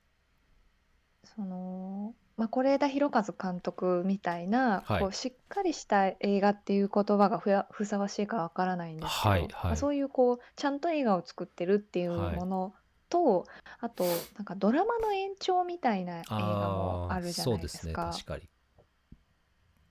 [1.24, 5.02] そのまあ是枝裕和監督みたいな、はい。
[5.02, 9.52] こうしっかりした映画っていう言葉がふやふさわしいかわからないんですけど、はいはい。
[9.52, 12.36] まあそういうこうちゃんと映画を作ってるっていうはい。
[12.36, 12.74] もの
[13.10, 13.46] と、
[13.80, 18.04] あとなんかドラマの延長みたいな映画もあるじゃないですか。
[18.04, 18.50] そうですね確かに。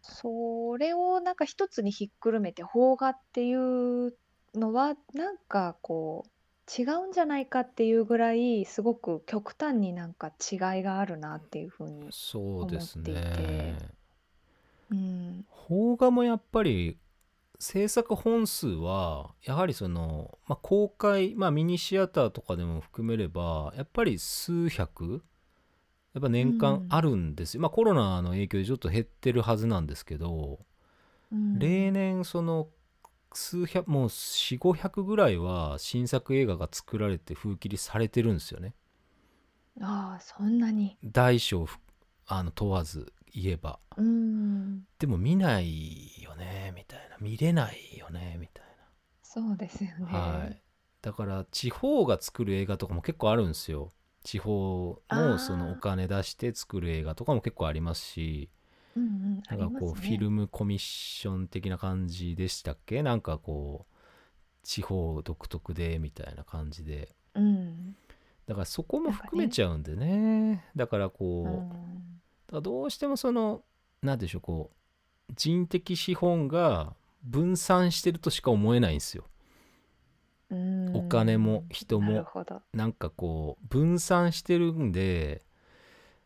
[0.03, 4.17] それをなんか一つにひっくるめて邦画っていう
[4.55, 6.32] のはなんかこう
[6.79, 14.03] 違うんじゃないかっていうぐらいすごく極端になんか違いがあるなっていうふうに、そうです思っていねて。
[14.93, 16.99] うん、邦画もやっぱり
[17.59, 25.23] 制作本数はやはりその、まあ、公開、まあ、ミニシアターとかでも含めればやっぱり数百
[26.15, 30.59] やっぱ年間あるんですよ、まあコロナの影響でちょっと減ってるはずなんですけど、
[31.33, 31.59] うん。
[31.59, 32.69] 例年その
[33.37, 38.75] 数百もう4500ぐらいは新作映画が作られて封切りされてるんですよね。
[39.81, 40.99] ああそんなに。
[41.05, 41.79] 大小ふ
[42.27, 43.79] あの問わず言えば。
[43.97, 44.83] うん。
[44.99, 47.17] でも見ないよねみたいな。
[47.21, 48.67] 見れないよねみたい
[49.35, 50.13] そうですよね。
[50.13, 50.63] な、はい。
[51.01, 53.91] だから地方が作る映画とかも結構あるんですよ。
[54.25, 58.51] 地方のそのお金出して作る映画とかも結構ありますし
[58.97, 59.43] うんうん。
[59.49, 63.03] あなんかこうフィルムコミッション的な感じでしたっけ？
[63.03, 63.95] なんかこう
[64.63, 67.15] 地方独特でみたいな感じで。
[67.35, 67.97] うん。
[68.47, 70.65] だからそこも含めちゃうんでね。
[70.77, 73.63] だからこう、うんだからどうしてもその
[74.03, 74.71] 何でしょうこ
[75.31, 79.25] う人的資本が分散してるとしか思えないんですよ。
[80.51, 80.95] うん。
[80.97, 82.27] お金も人も。
[82.75, 85.43] なんかこう分散してるんで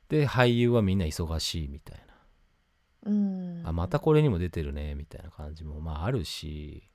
[0.09, 1.98] で俳優はみんな忙しいみたい
[3.07, 3.62] うん。
[3.62, 6.90] なあまたこれにも出てるねみたいな感じもまああるし。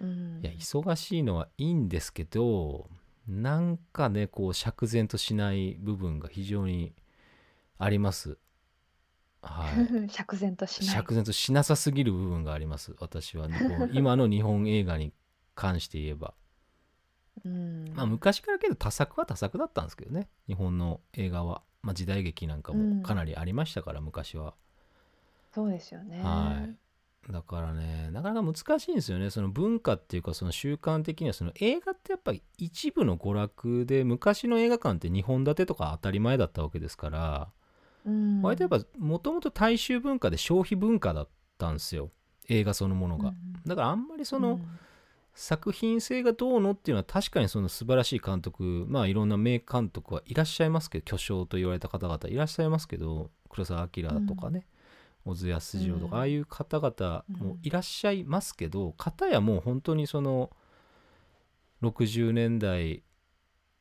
[0.00, 0.40] うん。
[0.42, 2.88] いや忙しいのはいいんですけど
[3.28, 6.92] なんかねこう釈然としない部分が非常に
[7.78, 8.38] あります。
[9.42, 9.70] は
[10.06, 10.08] い。
[10.10, 10.88] 釈然としない。
[10.88, 15.12] 釈然としなさすぎる部分があります私は日本 今の日本映画に
[15.54, 16.34] 関して言えば。
[17.44, 17.92] うん。
[17.94, 20.28] まあ昔からけど多作は多作だったんですけどね。
[20.46, 24.54] 日本の映画は、まあ、時代劇なんかもかなりありましたから、昔は
[25.54, 26.20] そうですよね。
[26.22, 27.32] はい。
[27.32, 29.30] だからねなかなか難しいんですよね。
[29.30, 37.48] その文化っていうかその習慣的にはその映画ってやっぱり一部の娯楽で昔の映画館って2本立てとか当たり前だったわけですから
[38.04, 38.42] うん。
[38.42, 42.10] 割とやっぱもともと大衆文化で消費文化だったんですよ。
[42.48, 43.36] 映画そのものが、うん
[43.66, 44.78] だからあんまりその、うん。
[45.34, 54.66] 作品性がどうのっていうのは確かにその素晴らしい監督まあいろんな名監督はいらっしゃいますけど巨匠と言われた方々いらっしゃいますけど黒澤明とかね、
[55.24, 60.50] 小津安二郎とか、うんああいう方々もいらっしゃいますけど、片やもう本当にその
[61.82, 63.02] 60年代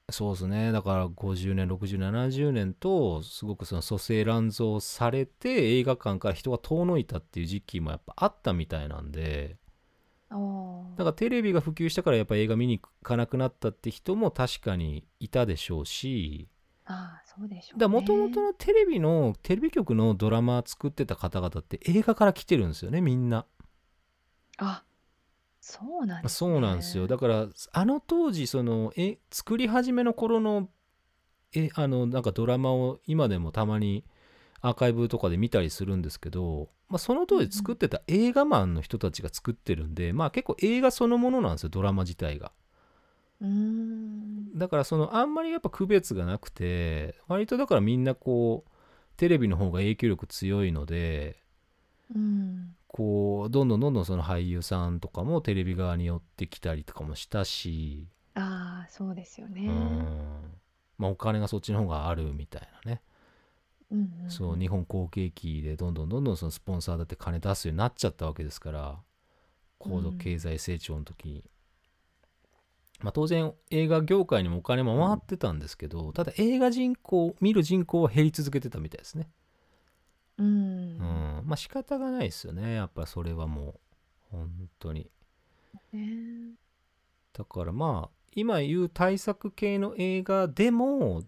[0.09, 9.57] そうですねだから50年6070年とすごくその蘇生乱造されて映画館から人が遠のいたっていう時期もやっぱあったみたいなんで。
[10.97, 16.47] だからテレビが普及したからやっぱ映画見に行かなくなったって人も確かにいたでしょうし
[16.85, 23.45] ああそうでしょうもともとのテレビのテレビ局のドラマ作ってた方々って映画から来てるんですよねみんな、
[24.57, 24.83] あ
[25.65, 26.51] そうなんですね。
[26.51, 27.07] そうなんですよ。
[27.07, 30.67] だからあの当時そのえ作り始めの頃の
[31.53, 34.03] えあのなんかドラマを今でもたまに
[34.59, 42.51] アーカイブとかで見たりするんですけど、まあ、その当時作ってた映画マンの人たちが作ってるんで、まあ結構映画そのものなんですよドラマ自体が。
[43.43, 44.57] うーん。
[44.57, 48.71] だからそのあんまりやっぱ区別がなくて割とだからみんなこう
[49.17, 51.43] テレビの方が影響力強いので
[52.15, 52.75] うん。
[52.87, 59.61] こうどんどんどんどんその俳優さんとかもテレビ側に寄ってきたりとかもしたし、ああそうですよね。
[59.67, 60.07] うん。
[60.99, 63.01] まあ、お金がそっちの方があるみたいなね、
[63.91, 64.29] うんうんうん。
[64.29, 68.99] そう日本好景気でどんどんどんどんそのスポンサーだって金出すようになっちゃったわけですから
[69.79, 71.43] 高度経済成長の時に、
[73.03, 79.29] まあ、当然映画業界にもお金も回ってたんですけどただ映画人口見る人口は減り続けてたみたいですね。
[80.37, 80.47] うん。
[80.47, 81.43] うん。
[81.45, 82.75] まあ仕方がないですよね。
[82.75, 83.79] やっぱそれはもう。
[84.31, 85.11] 本当に。
[85.91, 86.55] ね。
[87.33, 91.23] だからまあ今言う対策系の映画でも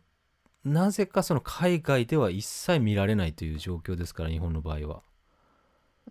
[0.63, 5.03] なぜかその海外では一切見られないという状況ですから日本の場合は。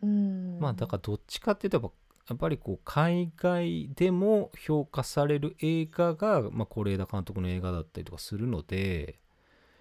[0.03, 0.59] うん。
[0.61, 1.97] まあだからどっちかっていうとやっぱ
[2.29, 9.19] やっぱりこう海外でも評価される映画がまあ是枝監督の映画だったりとかするので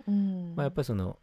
[0.07, 0.53] うん。
[0.55, 1.19] まあやっぱりその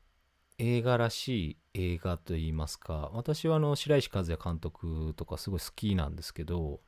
[0.59, 6.80] 映画らしい映画といいますか私はあの白石和也監督とかすごい好きなんですけど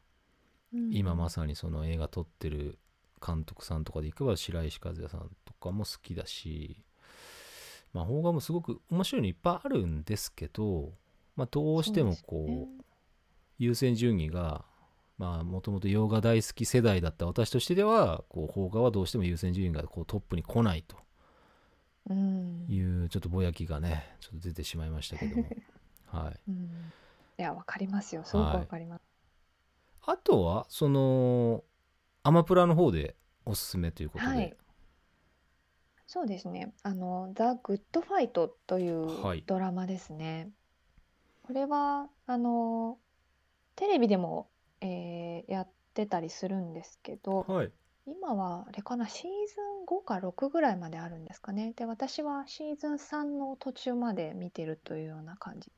[0.72, 0.90] うん。
[0.92, 2.78] 今まさにその映画撮ってる
[3.24, 6.82] 監督さんとかでいけば白石和也さんとかも好きだし
[7.92, 10.92] まあ邦画もすごく面白いのいっぱいあるんですけど
[11.36, 12.82] まあどうしてもこう
[13.62, 14.64] 優先順位が
[15.18, 20.96] まあもともと洋画大好き世代だった私としてではこう邦画はどうしても優先順位がこうトップに来ないと。
[22.10, 22.66] うん。
[22.68, 25.44] いうちょっとぼやきがねちょっと出てしまいましたけども。
[26.06, 26.40] はい。
[26.48, 26.92] うん。
[27.38, 28.24] いやわかりますよ。
[28.24, 29.02] すごくわかります。
[30.04, 31.62] あとはその
[32.24, 34.56] アマプラの方でおすすめということで、はい。
[36.06, 36.74] そうですね。
[36.82, 39.38] あの、ザ・グッドファイトといはい。
[39.38, 40.50] うドラマですね。
[41.42, 42.98] これは、あの、
[43.76, 44.48] テレビでも、
[44.80, 47.72] えーやってたりするんですけど、はい
[48.06, 49.28] 今はあれかな、シーズ
[49.82, 51.72] ン5か6ぐらいまであるんですかね。
[51.76, 55.70] で、私はシーズン3の途中まで見てるというような感じ。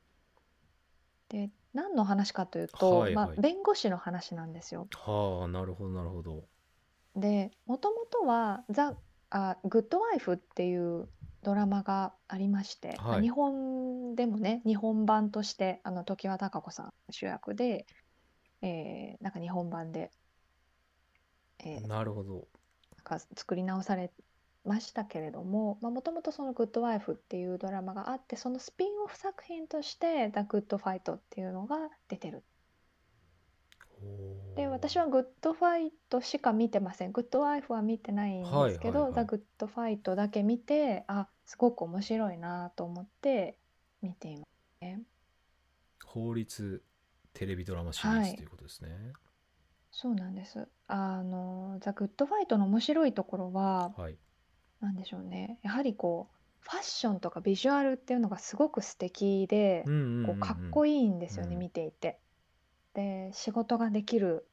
[1.29, 4.87] で、何の話かというと、まあ、はいはい弁護士の話なんですよ。
[4.95, 6.43] はあなるほどなるほど
[7.15, 8.95] で、もともとはザ・
[9.29, 11.07] あ、グッドワイフっていう
[11.45, 17.85] ドラマがありまして、まあはい日本でもね、日本版として、あの、常盤貴子さん主役で、
[18.61, 20.11] えーなんか日本版で、
[21.59, 22.47] えーなるほど
[22.97, 24.11] なんか作り直され
[24.63, 31.77] ましたけれども、もともとそのグッドワイフっていうドラマがあって、そのスピンオフ作品として、ザ・グッドファイトっていうのが
[32.07, 32.43] 出てる。
[34.55, 37.11] で、私はグッドファイトしか見てません。
[37.11, 43.57] グッドワイフは見てないんですけはいはいど、はいザ・グッドファイトだけ見て、あ、すごく面白いなと思って
[44.01, 45.01] 見ていますね。
[46.05, 46.83] 法律
[47.33, 48.89] テレビドラマシリーはいズということですね、
[49.91, 50.67] そうなんです。
[50.87, 54.17] あの、ザ・グッドファイトの面白いところは、はい
[54.81, 55.57] なんでしょうね。
[55.63, 62.19] やはりこう、ファッションとかビジュアルっていうのがすごく素敵で、うんうんうんこうかっこいいんですよね、うん見ていて。
[62.93, 64.47] で、仕事ができる、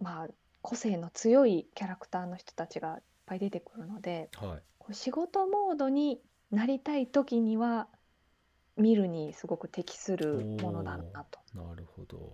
[0.00, 0.28] まあ、
[0.62, 6.20] 個性の強いキャラクターの人たちがいっぱい出てくるので、はい仕事モードに
[6.50, 7.88] なりたい時には、
[8.76, 11.40] 見るにすごく適するものだなと。
[11.54, 12.32] なるほど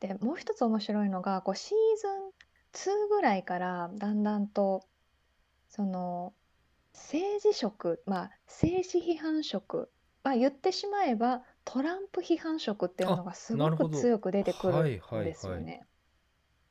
[0.00, 2.30] で、もう一つ面白いのが、こうシーズン
[3.04, 4.86] 2ぐらいからだんだんと、
[5.68, 6.32] その
[6.92, 9.90] 政治色、まあ政治批判色、
[10.22, 14.84] まあ言ってしまえばトランプ批判色っていうのがすごく強く出てくるん
[15.24, 15.86] ですよはいね。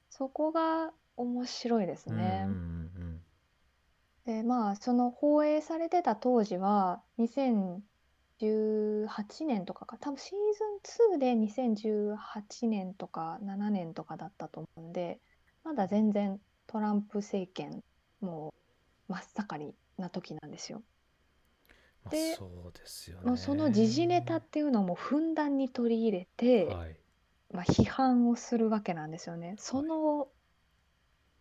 [0.09, 2.84] そこが面白いですねうん。
[4.25, 7.81] で、まあその放映されてた当時は2018
[9.45, 15.19] 年とかか、多分シーズン2で2018年とか7年とかだったと思うんで、
[15.63, 17.83] まだ全然トランプ政権
[18.21, 18.53] も
[19.09, 20.81] う真っ盛りな時なんですよ。
[22.03, 26.95] まあでそうですよねその時事ネタっていうのもふんだんに取り入れて、はい
[27.51, 29.55] まあ、批判をするわけなんですよね。
[29.57, 30.27] その、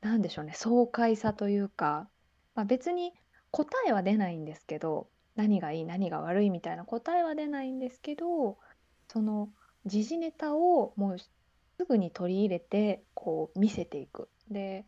[0.01, 2.09] なんでしょうね、爽快さというか、
[2.55, 3.13] まあ、別に
[3.51, 8.59] 答えは出ないんですけど、何がいい、何が悪いみたいな答えは出ないんですけど、
[9.09, 9.51] その
[9.87, 11.29] 時事ネタをもうす
[11.87, 14.29] ぐに取り入れて、こう見せていく。
[14.51, 14.85] で、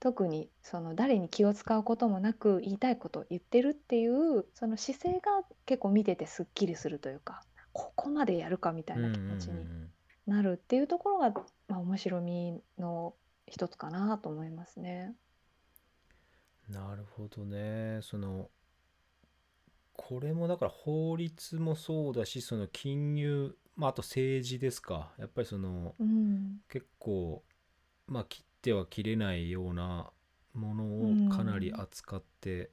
[0.00, 7.42] 特にその誰に気を使うこともなく言いたいことを言ってるっていうその姿勢が結構見ててすっきりするというか
[7.72, 9.64] ここまでやるかみたいな気持ちに
[10.26, 11.30] なるっていうところが、
[11.68, 13.14] まあ、面白みの
[13.46, 15.14] 一つかなと思いますね。
[16.68, 18.00] なるほどね。
[18.02, 18.50] その
[19.92, 25.12] これもだから法律もそうだしその金融まああと政治ですか。
[25.18, 26.60] やっぱりそのうん。
[26.68, 27.42] 結構
[28.06, 30.10] まあ切っては切れないような
[30.54, 32.70] ものうんをかなり扱って、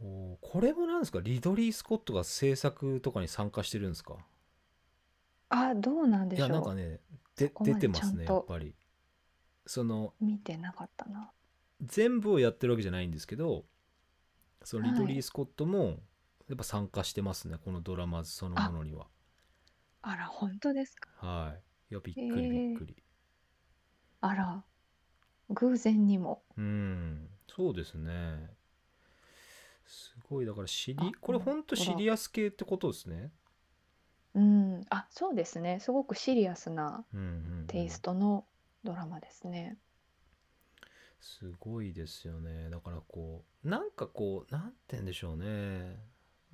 [0.00, 1.20] ほうこれもなんですか？
[1.20, 4.16] リドリー・スコットが制作とかに参加してるんですか？
[5.50, 6.48] あどうなんでいしょう。
[6.48, 7.00] やなんかね
[7.36, 8.74] で出てますねやっぱり。
[9.66, 11.30] その見てなかったな
[11.82, 13.64] 全部をやってるわけじゃないんですけど
[14.62, 15.22] そのリドリー・はい。
[15.22, 16.00] スコットも
[16.48, 19.06] やっぱ参加してますねこのドラマそのものには。
[20.02, 20.16] あ。
[20.16, 21.08] ら本当ですか？
[21.26, 21.60] はい。
[21.90, 22.96] いやびっくりびっくり。
[24.20, 24.64] あら
[25.50, 26.42] 偶然にも。
[26.56, 27.28] うん。
[27.48, 28.50] そうですね。
[29.86, 33.30] すごいだからシリあこれほんとシリアス系ってことですね。
[34.34, 34.80] うん。
[34.88, 35.78] あそうですね。
[35.80, 37.30] すごくシリアスなうんうんう
[37.64, 37.66] ん。
[37.66, 38.46] テイストの
[38.82, 39.78] ドラマですね
[41.24, 42.68] すごいですよね。
[42.70, 45.96] だからこうなんかこうなんて言うんでしょうね。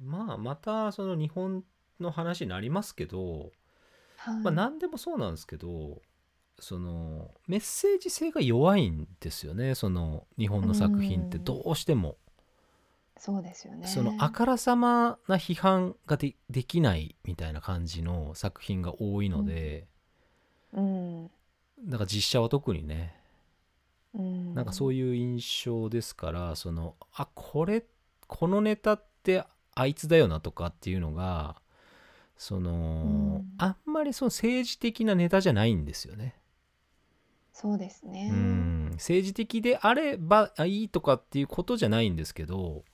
[0.00, 1.64] まあまたその日本
[1.98, 3.50] の話になりますけど、
[4.16, 4.36] はい。
[4.42, 6.00] まあ何でもそうなんですけど
[6.60, 9.74] そのメッセージ性が弱いんですよね。
[9.74, 11.38] その日本の作品って。
[11.38, 11.44] うん。
[11.44, 12.16] どうしても、
[13.18, 13.88] そうですよね。
[13.88, 19.88] そのあからさまな批判がでできないみたいな感じの作品が多いので、
[20.72, 21.30] うん。
[21.86, 23.19] だから実写は特にねうん
[24.14, 27.84] なんかそういう印象ですからそのあこれ
[28.26, 29.44] このネタって
[29.74, 31.56] あいつだよなとかっていうのが
[32.36, 33.52] その、ん。
[33.58, 36.36] あんまりその政治的なネタじゃないんですよね。
[37.52, 38.30] そうですね。
[38.32, 38.90] うん。
[38.94, 42.84] 政治的であればあいいとかっていうことじゃないんですけど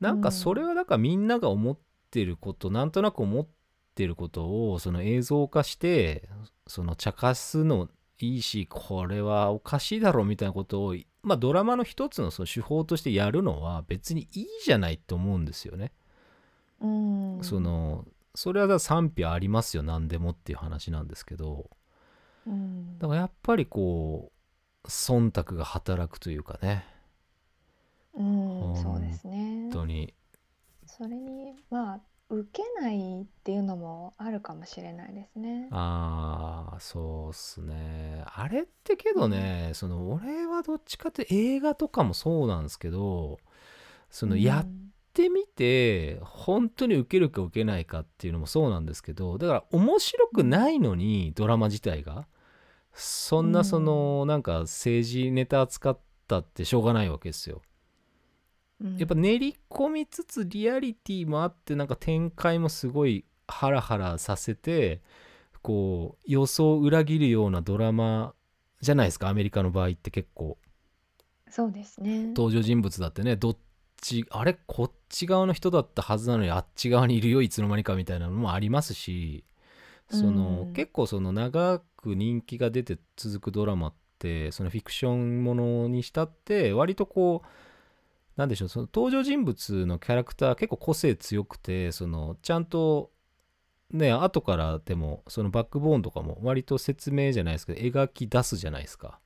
[0.00, 1.78] なんかそれはだからみんなが思っ
[2.10, 3.46] てることなんとなく思っ
[3.94, 6.28] てることをその映像化して
[6.66, 7.88] その茶化すの
[8.22, 15.92] いいしこれはおかしいだろみたいなことをまあドラマの一つのその手法としてやるのは別にいいじゃないと思うんですよね。
[16.80, 17.38] うん。
[17.42, 21.68] そのそれは賛否ありますよ何でもっていう話なんですけど。
[22.46, 22.98] うん。
[22.98, 24.30] だからやっぱりこ
[24.84, 26.86] う忖度が働くというかね。
[28.14, 29.62] うんそうですね。
[29.62, 30.14] 本当に。
[30.86, 32.00] それにまあ
[32.36, 35.68] 受けないっていうのもあるかもしれないですね。
[35.70, 38.24] ああそうっすね。
[38.26, 43.38] あれってけどね、その俺はどっちかって映画とかもそうなんですけど
[44.10, 44.68] そのやっ
[45.12, 52.26] てみて本当に受けるか受けないかっていうのもそうなんですけどだから面白くないのにドラマ自体が
[52.94, 57.62] そんなそのなんか政治ネタ扱ったってしょうがないわけですよ。
[58.82, 58.96] うん。
[58.98, 65.00] やっぱ練り込みつつリアリティもあってなんか展開もすごいハラハラさせて
[65.62, 68.34] こう予想を裏切るようなドラマ
[68.80, 70.58] じゃないですかアメリカの場合って結構。
[71.48, 72.28] そうですね。
[72.28, 73.56] 登場人物だってねどっ
[74.00, 79.44] ちあれこっち側の人だったはずなのにあっち側にいるよいつの間にかみたいなのもありますし
[80.10, 80.72] その、うん。
[80.72, 87.48] 結構その長く人気が出て続くドラマってそのフィクションものにしたって割とこう
[88.36, 93.10] なんでしょうその登場人物のキャラクター結構個性強くてそのちゃんと
[93.90, 99.18] ね後からでもそのバックボーンとかも割と説明じゃないですけど描き出すじゃないですか。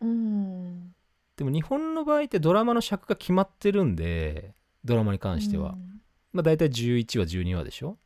[0.00, 0.94] うん。
[1.36, 6.00] でも日本の場合ってドラマの尺が決まってるんでドラマに関しては、うん。
[6.32, 7.96] まあ大体11話12話でしょ、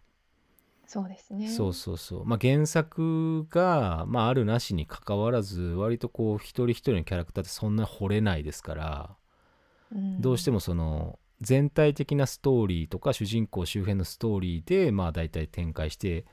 [0.87, 1.49] そうですね。
[1.49, 2.25] そうそうそう。
[2.25, 9.20] まあ原作が、まあ、あるなしにかかわらず割とこう一人一人のキャラクターってそんな惚れないですから、うん
[9.93, 16.27] どうしてもその全体的なストーリーとか主人公周辺のストーリーでまあ大体展開して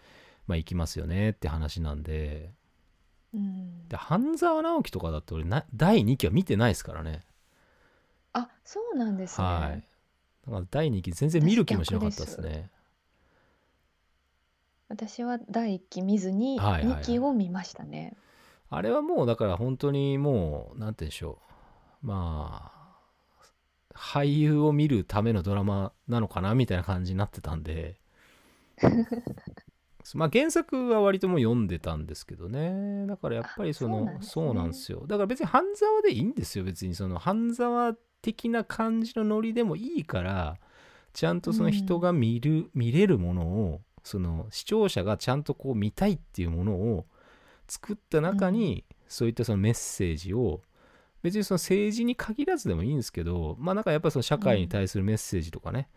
[0.45, 2.51] まあいきますよねって話なんで。
[3.33, 3.87] うん。
[3.87, 7.21] で半沢直樹とかだって俺な第2期は見てないですからね。
[8.33, 9.47] あそうなんですね。
[9.47, 9.83] はい。
[10.45, 12.69] だから第2期全然見る気もしなかったですね。
[14.89, 16.99] 私は第一期見ずにはいはいはい。
[16.99, 18.15] 二期を見ましたね。
[18.69, 21.39] あれはもうだから本当にもうなんて言うんでしょ
[22.03, 22.07] う。
[22.07, 22.76] まあ
[23.97, 27.99] 俳優を見るためのドラマなのかなみたいな感じになってたんで。
[30.15, 33.05] まあ原作は割ともう読んでたんですけどね。
[33.07, 35.05] だからやっぱりそのあそそううなんんですよ。
[35.05, 36.63] だから別に半沢でいいんですよ。
[36.63, 40.57] 別にその半沢的な感じのノリでもいいから
[41.13, 47.05] ちゃんとその人が見る、見れるものをその視聴者がちゃんとこう見たいっていうものを
[47.67, 50.61] 作った中に、そういったそのメッセージを
[51.23, 55.89] 別にその政治に限らずでもいいんですけどまあなんかやっぱりその社会に対するメッセージとかね、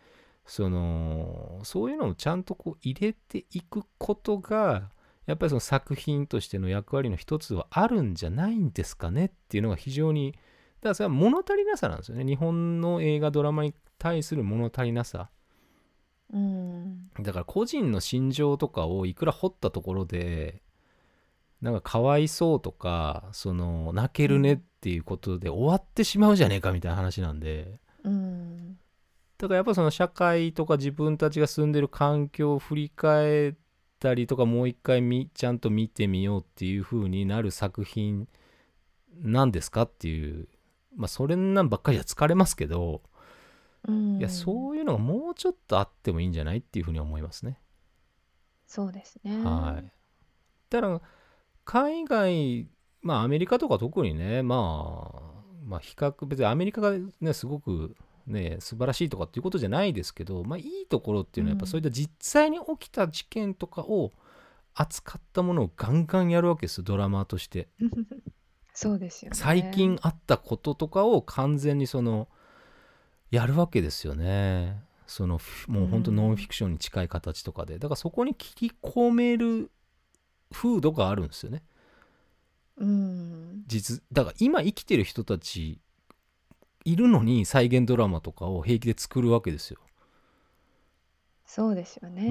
[0.47, 4.91] そのそういうのをちゃんとこう入れていくことが
[5.27, 10.35] やっぱりその作品としての役割の一つはあるんじゃないんですかねっていうのが非常に
[10.83, 12.25] らそれは物足りなさなんですよね。
[12.25, 15.31] 日本の映画ドラマに対する物足りなさ。
[16.33, 17.11] うん。
[17.21, 20.63] だから個人の心情とかをいくら掘ったところで
[21.63, 28.79] なんかかわいそうとかその泣けるねっていうことで終わってしまうじゃねえかみたいな話なんでうん
[29.37, 33.55] だからやっぱその社会とか自分たちが住んでる環境を振り返っ
[33.99, 38.29] たりとかもう一回みちゃんと見てみようっていう風になる作品
[39.23, 40.49] なんですかっていう
[40.97, 43.03] まあそれなんばっかりは疲れますけど、
[43.89, 47.59] うんいやそういうのがもうちょっとあってもいいんじゃないっていう風に思いますね。
[48.67, 49.91] そうですねはい。
[50.69, 51.01] だから
[51.65, 52.69] 海外
[53.03, 55.21] まあアメリカとか特にねまあ
[55.65, 57.95] まあ比較別にアメリカがねすごく
[58.27, 64.13] ね素晴らしいとかっていうことじゃないですけどまあいいところっていうのはやっぱうんそういった実際に起きた事件とかを
[64.75, 67.69] 扱ったものをガンガンやるわけですよドラマとして。
[68.73, 72.29] そうですよね最近あったこととかを完全にその
[73.31, 74.83] やるわけですよね。
[75.07, 79.71] そのふもう本当うんノンフィクションに近い形とかでだからそこに切り込める
[80.53, 81.63] 風土があるんですよね。
[82.77, 85.81] うん実だから今生きてる人たち
[86.85, 89.81] いるのに再現ドラマとかを平気で作るわけですよ。
[91.45, 92.29] そうですよね、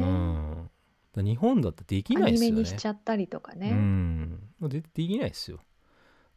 [1.15, 2.55] うん、日本だってできアニないですよね。
[2.55, 5.59] メにしちゃったりとかうね、ん、でできないですよ。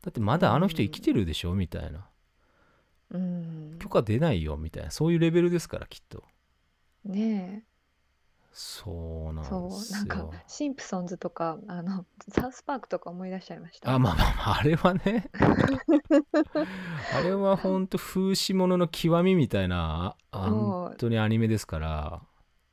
[0.02, 2.06] だってまだあの人生きてるでしょみたいな。
[3.10, 6.24] うん許可出ないよみたいなそういうレベルですからきっと。
[7.04, 7.64] ね
[8.52, 9.98] そうなんえそうですよ。
[9.98, 13.90] なんかシンプソンズとかあのサウスパークとか思い出しちゃいました。
[13.90, 15.30] あまあまあまああれはね。
[17.14, 22.22] あれは本当風刺物の極みみたいな本当にアニメですから。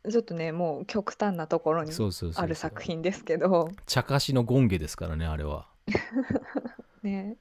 [0.10, 1.92] ちょっとねもう極端なところに
[2.36, 3.70] ある作品ですけど。
[3.86, 5.70] 茶化しのゴンゲですからねあれは。
[7.04, 7.38] ね。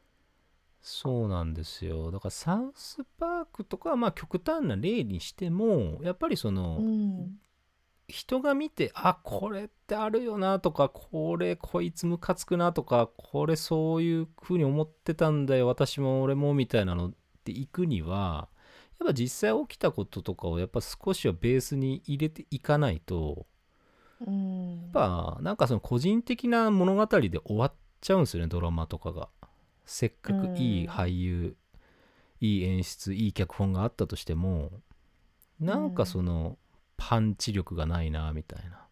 [0.80, 2.12] そうなんですよ。
[2.12, 7.40] だからサウスパークとかはまあ極端な例にしてもやっぱりその、うん
[8.08, 17.12] 人が見てあこれってあるよなとかこれこいつムカつくなとかこれそういう風に思ってたんだよ私も俺もみたいなのっ
[17.44, 18.48] ていくには
[18.98, 23.46] やっぱ実際起きたこととかをやっぱ少しはベースに入れていかないと
[24.26, 24.82] うん。
[24.82, 29.28] やっぱなんかその個人的な物語で終わっちゃうんですよねドラマとかが。
[29.84, 31.56] せっかくいいうん俳優
[32.40, 34.70] いい演出いい脚本があったとしても
[35.60, 36.58] なんかその
[36.98, 38.84] パンチ力がないなみたいな。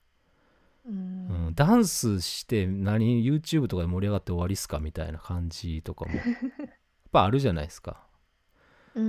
[0.86, 6.24] ううんんダンスして何 YouTube とかで盛り上がって終わりっすかみたいな感じとかも やっ
[7.11, 8.07] ぱあるじゃないですか。
[8.94, 9.04] うん。
[9.04, 9.09] う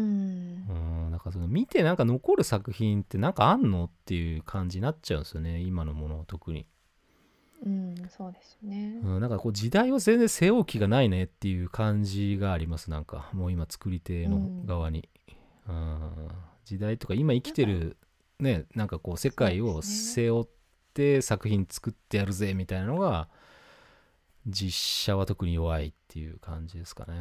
[0.73, 6.65] んなんかその見てなんか残る作品ってなんかあんのっていう感じになっちゃうんですよね今のもの特に。
[7.65, 8.99] うんそうですよね。
[9.03, 13.29] うん、なんかこう時代を全然背負う気がないねっていう感じがありますなんか。
[13.33, 15.09] もう今作り手の側に。
[15.67, 16.27] うん。
[16.65, 17.97] 時代とか今生きてる
[18.39, 20.47] ねなんかこう世界を背負っ
[20.93, 23.29] て作品作ってやるぜみたいなのが
[24.45, 24.71] 実
[25.05, 27.13] 写は特に弱いっていう感じですかね。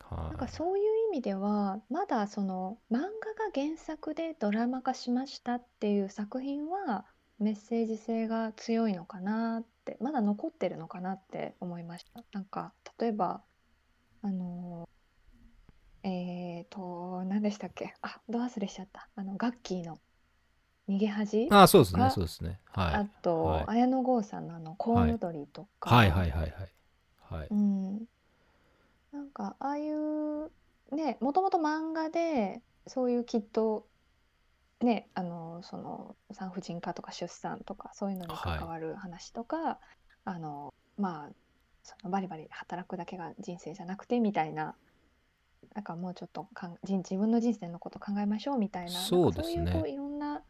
[0.00, 0.18] はい。
[0.28, 3.10] なんかそういう意味ではまだその漫画が
[3.54, 7.04] 原作でドラマ化しましたっていう作品は
[7.38, 12.22] メッセージ性が強いのかなってまだ残ってるのかなって思いました。
[12.32, 13.42] なんか例えば
[14.22, 14.88] あの
[16.02, 17.13] えーと何
[17.44, 17.94] でしたっけ？
[18.00, 19.08] あど忘れしちゃった。
[19.14, 20.00] あのガッキーの
[20.88, 22.58] 逃げ恥ああそうですねがそうですね。
[22.72, 22.94] はい。
[22.94, 23.64] あと、はい。
[23.68, 26.52] 綾野剛さんのあのコウノドリとか、はいはいはいはい。
[27.20, 27.48] はい。
[27.50, 27.98] うん、
[29.12, 30.50] なんかああいう
[30.90, 33.86] ねもともと漫画でそういうきっと
[34.80, 38.58] ねあのその産婦人科とか出産とかそういうのにはい。
[38.58, 39.78] 関わる話とか、
[40.24, 41.32] あのまあ
[41.82, 44.74] そのバリバリ働くだけが人生じゃなくてみたいな。
[45.74, 50.42] なんかもうちょっとかん人自分の人生のこと考えましょうみたいなそうですねなんかそういうこういろんな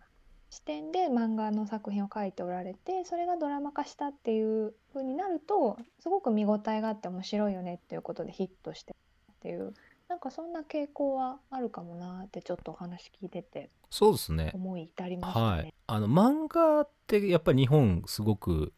[0.50, 8.94] 視点で漫画の作品を書いておられてそれがドラマ化したっていう風になるとすごく見応えがあって面白いよねっていうことでヒットしてっ
[9.40, 9.74] ていう
[10.08, 14.50] なんかそんな傾向はあるかもなってちょっとお話聞いててそうですね。
[14.54, 15.74] 思い至りましたねはい。。
[15.86, 18.72] あの漫画ってやっぱり日本すごく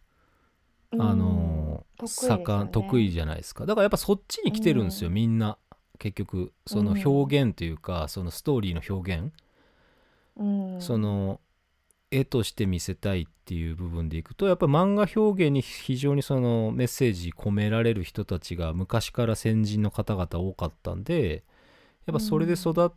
[0.93, 5.59] うんあのね盛ん得意じゃないですかだからやっぱそっちに来てるんですよ、うんみんな
[5.99, 9.33] 結局その表現というか、そのストーリーの表現、
[10.37, 10.81] うん。
[10.81, 11.41] その
[12.11, 21.43] 絵として見せたいっていう部分でいくとやっぱ漫画表現に非常にそのメッセージ込められる人たちが昔から先人の方々多かったんで
[22.07, 22.91] やっぱそれで育っ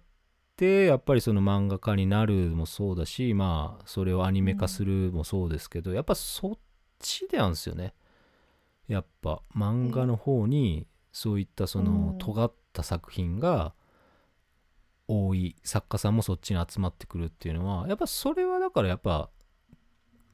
[0.55, 6.57] て、やっぱりその漫画家になるもそうだしまあそれをアニメ化するもそうですけど、やっぱそっ
[6.99, 7.93] ちでなんですよね。
[8.87, 12.17] やっぱ漫画の方にそういったそのうん。
[12.19, 13.73] 尖った作品が
[15.07, 19.29] 多い作家さんもそっちに集まってくるっていうのはやっぱそれはだからやっぱ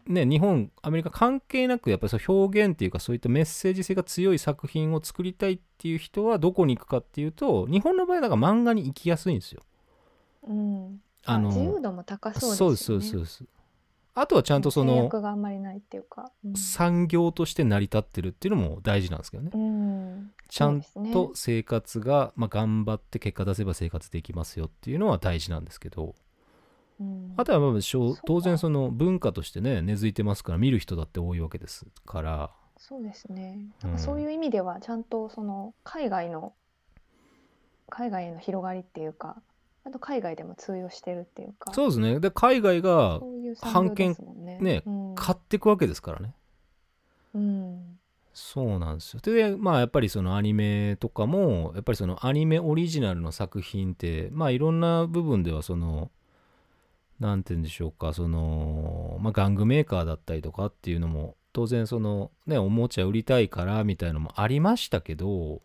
[0.07, 9.61] ね日本アメリカ関係なくやっぱりそう表現っていうかそういったメッセージ性が強い作品を作りたいっていう人はどこに行くかっていうと日本の場合だから漫画に行きやすいんですよ。
[10.47, 11.01] うん。
[11.25, 12.75] あの自由度も高そうですよね。
[12.77, 13.45] そうですそうです。
[14.13, 16.31] あとはちゃんとその制約があんまりないっていうか。
[16.43, 19.51] うん産業として成り立ってるっていうのも大事なんですけどね。
[19.53, 20.31] うん。
[20.47, 20.81] ちゃん
[21.11, 26.15] と生活が、まあ、頑張って結果出せば生活できますよっていうのは大事なんですけど。
[26.99, 27.33] うん。
[27.35, 27.81] あとはまあ
[28.25, 32.51] 当然その文化としてね根付いてますから見る人だって多いわけですから。
[32.77, 33.59] そうですね。
[33.83, 33.99] うん。
[33.99, 36.53] そういう意味ではちゃんとその海外の
[37.89, 39.41] 海外への広がりっていうか、
[39.83, 42.19] あと海外でも通用してるっていうか、そうですね。
[42.19, 44.57] で海外がそういう産業ですもんね。
[44.59, 46.33] ねうん、買っていくわけですからね。
[47.35, 47.94] うん、
[48.35, 49.21] そうなんですよ。
[49.21, 56.11] でまあやっぱりそのアニメとかもやっぱりそのアニメオリジナルの作品ってまあいろんな部分ではその
[57.21, 65.61] なんて言うんでしょうかその、まあ、玩具メーカーだったりとかっていうのも当然そのねおもちゃ売りたいからみたいなのもありましたけど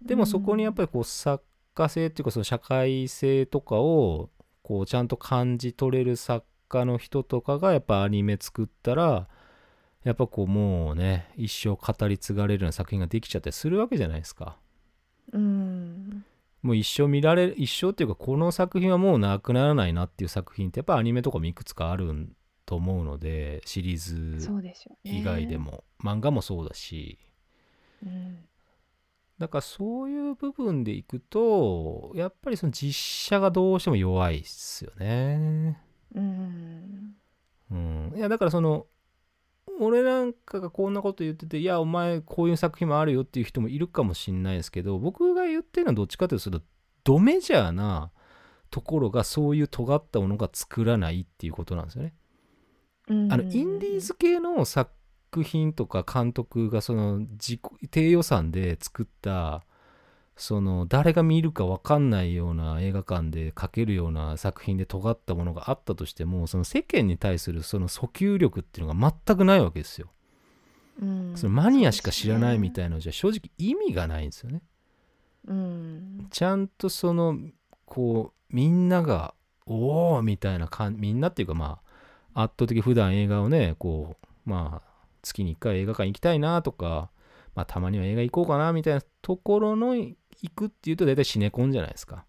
[0.00, 1.42] でもそこにやっぱりこう作
[1.74, 4.30] 家性っていうかその社会性とかを
[4.62, 9.28] こうちゃんと感じ取れる作家の人とかがやっぱアニメ作ったら
[10.06, 14.56] やっぱこうもうね一生語り継がれるような作品ができちゃったりするわけじゃないですか。
[15.32, 16.24] うん、
[16.62, 22.36] もう一生見られる一生っていうかこの作品はもうなくならないなっていう作品ってやっぱアニメとかもいくつかあるん
[22.66, 24.38] と思うのでシリーズ。
[25.02, 27.18] 以外でも、漫画もそうだし
[28.04, 28.44] うん、
[29.38, 35.80] だからそういう部分でいくとやっぱりその実写がどうしても弱いっすよね。
[36.14, 37.16] うん、
[37.72, 38.86] うん、いやだからその
[39.80, 46.60] 俺なんかがこんなこと言ってていやお前こういう作品もあるよっていう人もいるかもしんないですけど僕が言ってるのはどっちかというとその
[47.04, 48.10] ドメジャーな
[48.70, 52.14] ところがそういう尖ったものが作らないっていうことなんですよね。
[53.08, 54.90] うん、あのインディーズ系の作
[55.44, 57.60] 品とか監督がその自己
[57.90, 59.64] 低予算で作った
[60.36, 70.08] その誰が見るか分かんないような映画館で描けるような作品で尖ったものがあったとしてもその世間に対するその訴求力っていうのが全くないわけですよ。
[71.00, 72.72] うん、そのマニアしか知らないみい。
[72.72, 74.62] たいなのじゃ正直意味がないんですよね。
[75.46, 77.38] うん、ちゃんとその
[77.84, 79.34] こうみんなが
[79.66, 81.80] おおみたいな感みんなっていうかま
[82.34, 84.88] あ圧倒的普段映画をねこうまあ
[85.22, 87.10] 月に1回映画館行きたいなとか
[87.54, 89.94] まあたまには映画行こうかなみたいなところの
[90.42, 92.24] 行くっていうと大体シネコンじゃないですか。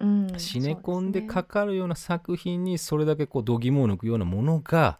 [0.00, 4.98] うん、シネコンでかかるような作品にそれだけこう度肝を抜くようなものが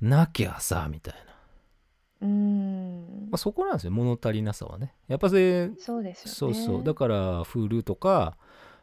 [0.00, 3.28] なきゃさみたいな、うん。
[3.30, 4.94] まあ、そこなんですよ物足りなさはね。
[5.08, 6.54] やっぱそれそうですよね。
[6.54, 6.84] そうそう。
[6.84, 8.36] だから Hulu とか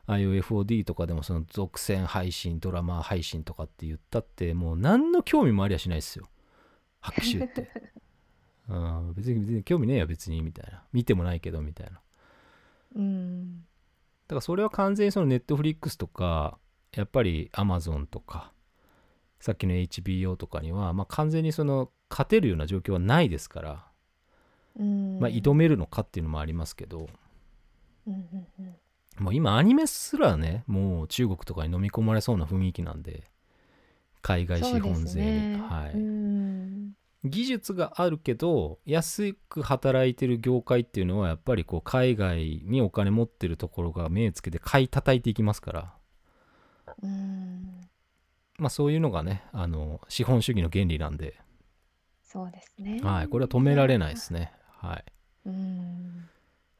[0.08, 6.28] IOFOD とかでもその続編配信ドラマ配信とかって言ったってもう何の興味もありゃしないですよ。
[7.00, 7.70] 拍手って。
[8.70, 9.14] うん。
[9.16, 10.84] 別に別に興味ねえよ別にみたいな。
[10.94, 11.94] 見てもないけどみたいな。
[11.94, 12.03] だ
[12.96, 13.66] うん、
[14.28, 16.58] からそれは完全にその Netflix とか
[16.96, 18.52] やっぱり Amazon とか
[19.40, 23.86] さっきの HBO とかには、まあ、完全にその勝てるような状況はないですから、
[24.80, 27.10] うん、まあ、挑めるのかっていうのもありますけど、
[28.08, 28.14] うん。
[28.14, 28.48] うん。
[28.60, 28.76] うん。
[29.20, 33.04] もう今アニメすらねもう中国とかに飲み込まれそうな雰囲気なん。
[33.04, 33.24] で
[34.24, 35.98] 海外資本税に、はい、
[37.24, 45.94] 技術があるけど安く働いてる業界っていうのはやっぱりこう海外にお金持ってるところが目つけて買い叩いていきますから。
[47.02, 47.82] うん。
[48.58, 51.40] まあそういうのがねあの資本主義の原理なんで、
[52.24, 53.00] そうですね。
[53.02, 54.52] はい、これは止められないですね。
[54.78, 55.04] はい。
[55.46, 56.30] うん。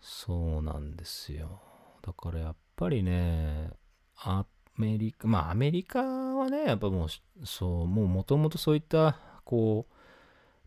[0.02, 1.62] そうなんですよ。
[2.02, 3.70] だからやっぱりね
[4.18, 4.46] ア
[4.78, 9.94] メリカまあアメリカはねやっぱもうしそうもうもともとそういったこう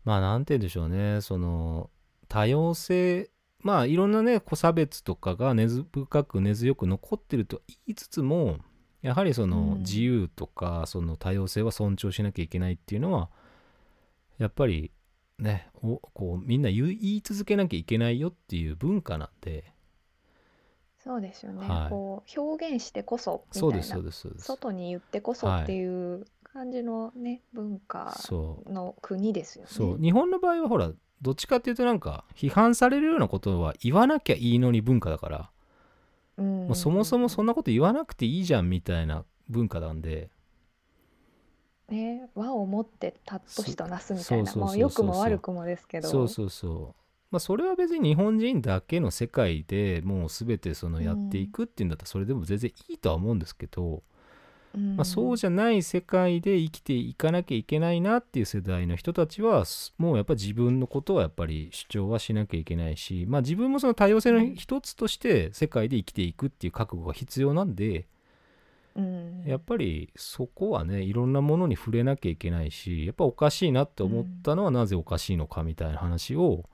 [0.07, 1.19] まあなんて言うんでしょうね。
[1.19, 1.89] その
[2.29, 3.29] 多様性
[3.59, 8.59] まあいろんなね差別とかが根深く根強く残ってると言いつつも
[9.01, 9.79] やはりそのうん。
[9.79, 13.29] 自由とかその多様性は尊重しなきゃいけないっていうのは
[14.37, 14.93] やっぱり
[15.39, 19.73] ねおこうみんな言い続けなきゃいけないよっていう文化なんで。
[21.03, 21.67] そうですよね。
[21.67, 21.89] はい。
[21.89, 23.61] こう表現してこそみたいな。
[23.61, 24.45] そうですそう、ですそうです。
[24.45, 26.25] 外に言ってこそはいっていう
[26.57, 28.19] 感じのね、文化
[28.65, 29.69] の国ですよね。
[29.71, 30.01] そう。
[30.01, 30.91] 日本の場合はほら
[31.21, 35.51] どっちかっていうとなんか批判されるようなことは言わなきゃいいのに文化だから、
[36.37, 36.65] うん。
[36.65, 40.31] もうそもそもそんなこと言わなくていいじゃんみたいな文化なんで。
[41.89, 44.65] ね、和をもって尊しとなすみたいな、そうそうそうそう。
[44.65, 47.01] まあ良くも悪くもですけど、そうそうそう。
[47.29, 54.01] まあ、それは別に日本人だけの世界でもう全てそのやっていくっていうんだったらそれでも全然いいとは思うんですけど、
[54.77, 59.63] まあ、そうじゃない世界で生きていかなきゃいけないなっていう世代の人たちは
[59.97, 68.07] もうやっぱ自分のことはやっぱり主張はしなきゃいけないし、まあ、自分もその多様性の一つとして世界で生きていくっていう覚悟が必要なんで、
[69.45, 76.65] やっぱりそこはねいろんなものに触れなきゃいけないしやっぱおかしいなって思ったのはなぜおかしいのかみたいな話を、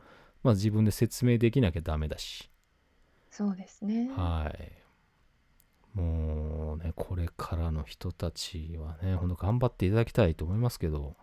[0.41, 2.49] まあ、自分で説明できなきゃダメだし。
[3.29, 4.09] そうですね。
[4.15, 4.82] はい
[5.93, 11.15] もうねこれからの人たちはねほんと頑張っていただきたいと思いますけど。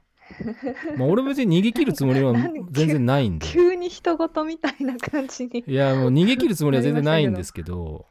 [0.97, 2.33] まあ俺別に逃げ切るつもりは
[2.71, 3.47] 全然ないんで。
[3.47, 5.65] 急に人事みたいな感じに。
[5.67, 8.07] いやもう逃げ切るつもりは全然ないんですけど。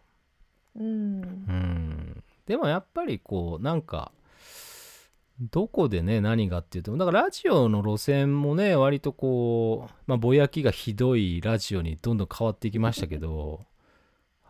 [0.75, 2.23] うん、うん。
[2.45, 4.11] でもやっぱりこうなんか
[5.39, 13.65] どこでね何がっていうとだからラジオの路線もね割とこうまあぼやきがひどいラジオにどんどん変わっていきましたけど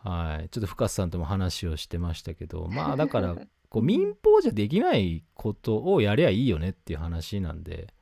[0.04, 0.50] はい。
[0.50, 3.36] ちょっと深瀬さんとも話をしてましたけど まあだから
[3.70, 7.93] こう民放じゃできないことをやりゃいいよねっていう話なんで、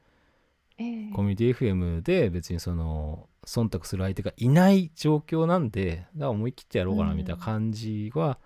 [0.78, 8.39] えー、コミュニティ FM で別にその忖度する相手がいない状況なんでだから思い切ってやろうかなみたいな感じは、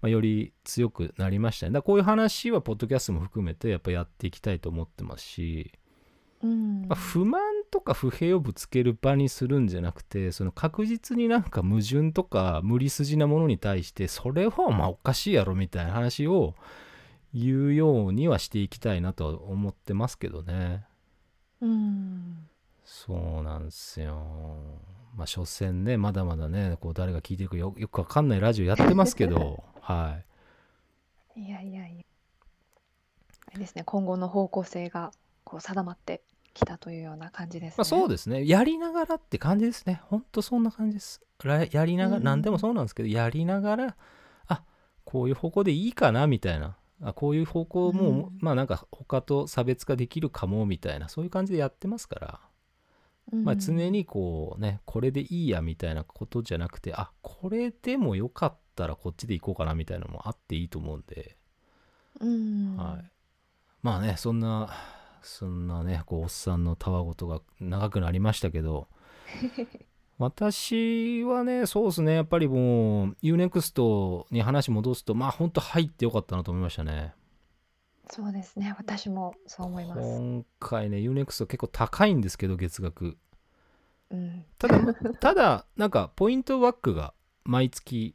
[0.00, 1.72] まあ、より強くなりましたね。
[1.72, 5.72] だこういう話はポッドキャストも含めてやっぱやっていきたいと思ってますし、
[6.42, 6.82] うん。
[6.88, 7.40] まあ、不満
[7.74, 16.54] とか不平をぶつける場にするんじゃなくてその確実になんか矛盾とか無理筋なものに対してそれはまあおかしいやろみたいな話を
[17.34, 20.84] 言うようにはしていきたいなとは思ってますけどね。
[21.60, 22.46] うん、
[22.84, 24.22] そうなんですよ。
[25.16, 30.20] まあ所詮ねまだまだねこう誰が聞いてるかよよくわかんないラジオやってますけどは
[31.34, 31.40] い。
[31.40, 32.04] いやいやいや。
[33.48, 35.10] あれですね、今後の方向性が
[35.42, 36.22] こう定まって
[36.54, 37.74] きたというような感じですね。
[37.78, 38.46] まあ、そうですね。
[38.46, 40.00] やりながらって感じですね。
[40.04, 41.20] ほんとそんな感じです。
[41.70, 43.96] やりながら、何でもそうなんですけど、やりながら、
[44.46, 44.62] あ
[45.04, 46.76] こういう方向でいいかなみたいな。
[47.02, 52.40] あこういう方向も、うん、まあなんか他と差別化できるかもみたいなそういう感じでやってますから、
[53.32, 61.36] うん、まあ常にこうねこれでいいやみたいなことじゃなくてあこれでもよかっったらこっちで行こうかなみたいなのもあっていいと思うんで、
[62.20, 63.10] うん、はい、
[63.82, 64.68] まあねそんな
[65.26, 68.88] そんなねこうおっさんのたわごとが長くなりましたけど。
[70.16, 72.14] 私はねそうですね。
[72.14, 77.14] やっぱりもう UNEXT に話戻すとまあほんと入ってよかったなと思いましたね。
[78.10, 78.74] そうですね。
[78.78, 80.00] 私もそう思います。
[80.00, 83.16] 今回ね UNEXT 結構高いんですけど月額、
[84.10, 87.12] うん、ただただなんかポイントバックが
[87.44, 88.14] 毎月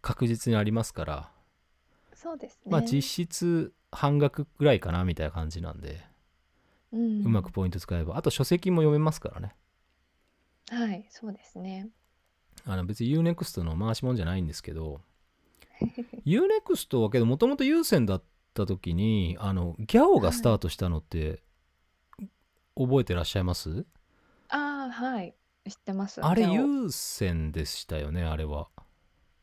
[0.00, 1.30] 確実にありますから。
[2.14, 2.72] そうですね。
[2.72, 6.00] まあ実質半額ぐらいかなみたいな感じなんで、
[6.92, 8.16] うん、うまくポイント使えば。
[8.16, 9.54] あと書籍も読めますからね。
[10.70, 11.88] はいそうですね。
[12.66, 15.00] あの別に UNEXT の回しもんじゃないんですけど
[16.26, 18.22] UNEXT はけどもともと有線だっ
[18.54, 21.42] た時にあのギャオがスタートしたのって
[22.76, 23.84] 覚えてらっしゃいます、
[24.48, 25.34] ああはい。
[25.68, 26.24] 知ってます。
[26.24, 28.68] あれ有線でしたよねあれは。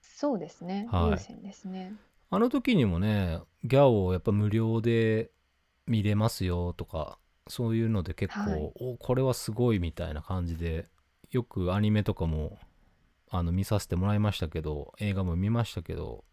[0.02, 1.12] そうですね、はい。
[1.12, 1.94] 優先ですね。
[2.30, 5.32] あの時にもねギャオをやっぱ無料で
[5.86, 7.18] 見れますよとか
[7.48, 8.72] そういうので結構、はい。
[8.76, 10.88] おこれはすごいみたいな感じで
[11.32, 12.58] よくアニメとかも
[13.30, 16.24] あの見させてもらいましたけど映画も見ましたけど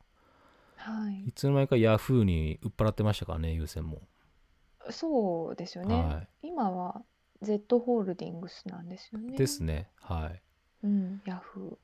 [0.76, 1.28] はい。
[1.28, 4.02] いつの間にかヤフーに売っ払ってましたからね優先も、
[4.90, 5.94] そうですよね。
[5.94, 7.02] は今は
[7.42, 9.36] Z ホールディングスなんですよね。
[9.36, 9.88] ですね。
[10.00, 10.42] はい。
[10.82, 11.78] うん、ヤフ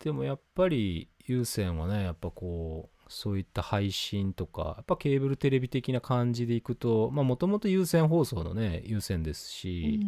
[0.00, 10.00] でもやっぱり有線はねやっぱこうそういった配信とかやっぱケーブルテレビ的な感じでいくともともと有線放送のね有線ですし、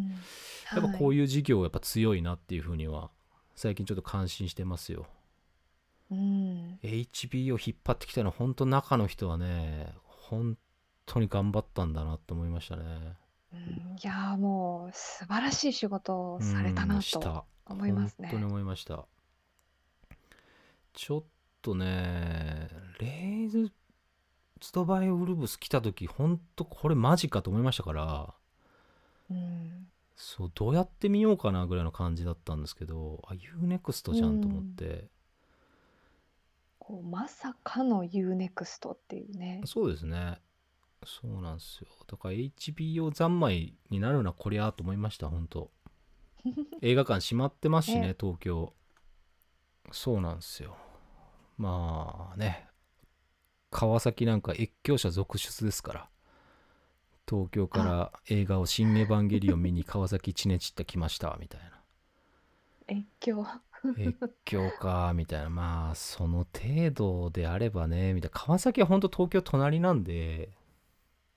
[0.73, 3.11] うん、やっぱこういう事業やっぱ強いなっていうふうには
[3.55, 5.05] 最近ちょっと感心してますよ。
[6.11, 10.57] うん、HB を引っ張ってきたのは本当中の人はね本
[11.05, 12.83] 当に頑張ったんだなと思いましたね。
[13.53, 13.65] うん、い
[14.01, 18.29] やもう素晴らしい仕事をされたなと思いますね。
[18.29, 19.05] 本当に思いました。
[20.93, 21.23] ちょっ
[21.65, 23.71] とね、レイズ・
[24.61, 28.33] ストバイ・ウルブス来た時、ほんとこれマジかと思いましたから、
[29.31, 34.85] うん、そう、どうやって見ようかなぐらいの感じだったんですけど、あ、UNEXT じゃんと思って。
[34.85, 35.09] うん、
[36.77, 39.61] こうまさかの UNEXT っていうね。
[39.65, 40.39] そうですね。
[41.03, 41.87] そうなんですよ。
[42.05, 45.71] だから HBO 三昧になるな、こりゃと思いました、本当
[46.83, 48.71] 映画館閉まってますしね、東京。
[49.91, 50.77] そうなんですよ。
[51.57, 52.67] まあね
[53.71, 56.09] 川崎なんか越境者続出ですから
[57.27, 61.75] 東京から映画を「新エヴァンゲリオン」見に 川崎チネチって来ましたみたいな。
[62.87, 63.45] 越境。
[63.97, 65.49] 越境かみたいな。
[65.49, 68.39] まあその程度であればねみたいな。
[68.39, 70.49] 川崎は本当東京隣なんで。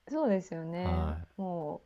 [0.07, 0.85] そうですよね。
[0.85, 1.81] はも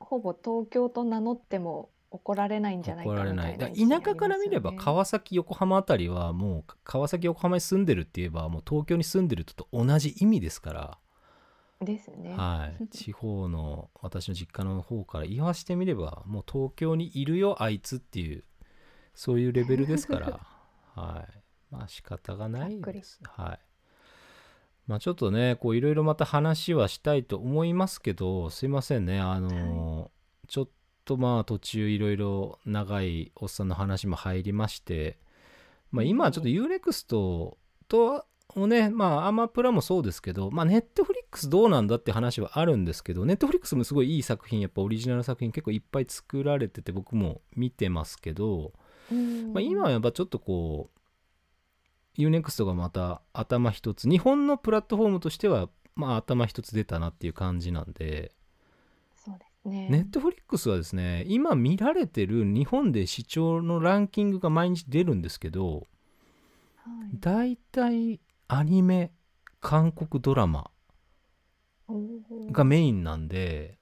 [0.00, 3.72] う、ほぼ東京と名乗っても怒られないんじゃない怒からみれない。
[3.74, 10.98] いな田舎から見ればりますよね川崎横浜あたりはもう川崎横浜に住んでるって言えばもう東京に住んでると同じ意味ですから、
[11.84, 12.34] ですね。
[12.34, 18.44] はい、 地方の私の実家の方から言わしてみればもう東京にいるよあいつっていう
[19.14, 20.40] そういうレベルですから。
[20.94, 21.42] はい。
[21.70, 23.20] まあ仕方がないです。
[23.24, 23.60] はい。
[24.86, 29.20] まあちょっとねこういろいろまた話はしたいと思いますけどすいませんね。
[29.20, 30.10] あの
[30.48, 30.68] ちょっ
[31.08, 35.16] とまあ途中いろいろ長いおっさんの話も入りまして
[35.90, 37.56] まあ今はちょっと UNEXT
[37.88, 48.74] とをねまあアマプラもそうですけどまあネットフリックスどうなんだって話はあるんですけどネットフリックスもすごいいい作品やっぱオリジナル作品結構いっぱい作られてて僕も見てますけど、
[49.10, 49.54] うん。
[49.54, 50.90] まあ、今はやっぱちょっとこ
[52.18, 58.32] う UNEXT がまた頭一つ日本のプラットフォームとしてはまあ頭一つ出たなっていう感じなんで
[59.68, 59.88] ね。
[59.90, 65.86] ネットフリックスはですね今見られてる日本で視聴のランキングが毎日出るんですけど
[66.76, 67.18] はい。
[67.18, 69.12] 大体アニメ
[69.60, 70.70] 韓国ドラマ
[72.52, 73.78] がメインなんで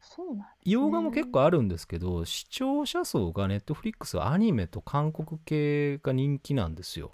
[0.00, 0.46] そうなん。
[0.64, 7.12] 洋画も結構あるんですけど視聴者層がネットフリックスはアニメと韓国系が人気なんですよ。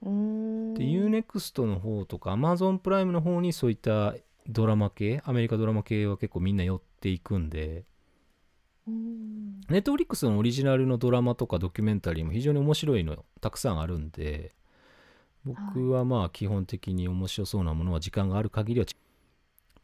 [0.00, 4.14] で UNEXT の方とか Amazon プライムの方にそういった
[4.48, 7.84] ドラマ系アメリカドラマ系は結構みんな寄っていくんで
[8.86, 9.60] うん。
[9.68, 14.54] ネットフリックスのオリジナルのドラマとかドキュメンタリーも非常に面白いのたくさんあるんで
[15.44, 18.86] 僕はまあ基本的に面白そうなものは時間がある限りは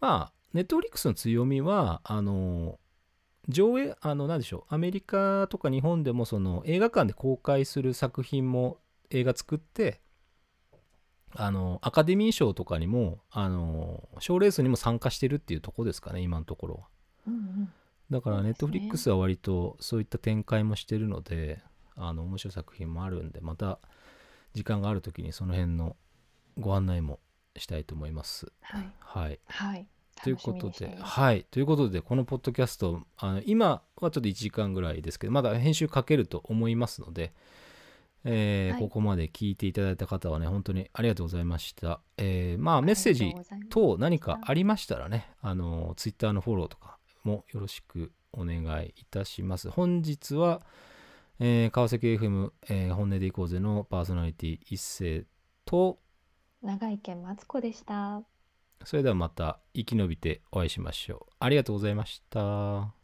[0.01, 2.79] まあネットフリックスの強みはあの
[3.49, 8.79] 上映あの何でしょうアメリカとか日本でもその映画館で公開する作品も
[9.11, 10.01] 映画作って
[11.37, 16.81] あのアカデミー賞とかにもあの賞レースにも参加してるっていうとこですかね今のところは
[17.29, 17.73] うんうん。
[18.11, 21.61] だからネットフリックスは割とそういった展開もしてるので
[21.97, 23.79] あの面白い作品もあるんでまた
[24.53, 25.97] 時間がある時にその辺の
[26.59, 27.19] ご案内も
[27.57, 28.93] したいと思いますはい。
[29.01, 29.87] はいはい。
[30.23, 37.33] ということではいということでこのポッドキャストあの今はちょっと1時間ぐらいですけどまだ編集かけると思いますので、
[38.25, 38.83] えーはい。
[38.83, 43.35] ここまで聞いていただいた方はね本当にありがとうございました、えーまあメッセージ
[43.71, 49.71] 等何かありましたらねあのツイッターのフォローとかもよろしくお願いいたします。
[49.71, 50.63] 本日は、
[51.39, 55.25] えー川崎 FM、えー本音でいこうぜのパーソナリティ一世
[55.65, 55.99] と
[56.63, 58.23] 長井県マツコでした。
[58.85, 61.35] それではまた生き延びてお会いしましょう。
[61.39, 62.95] ありがとうございました。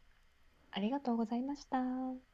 [0.72, 2.29] ありがとうございました。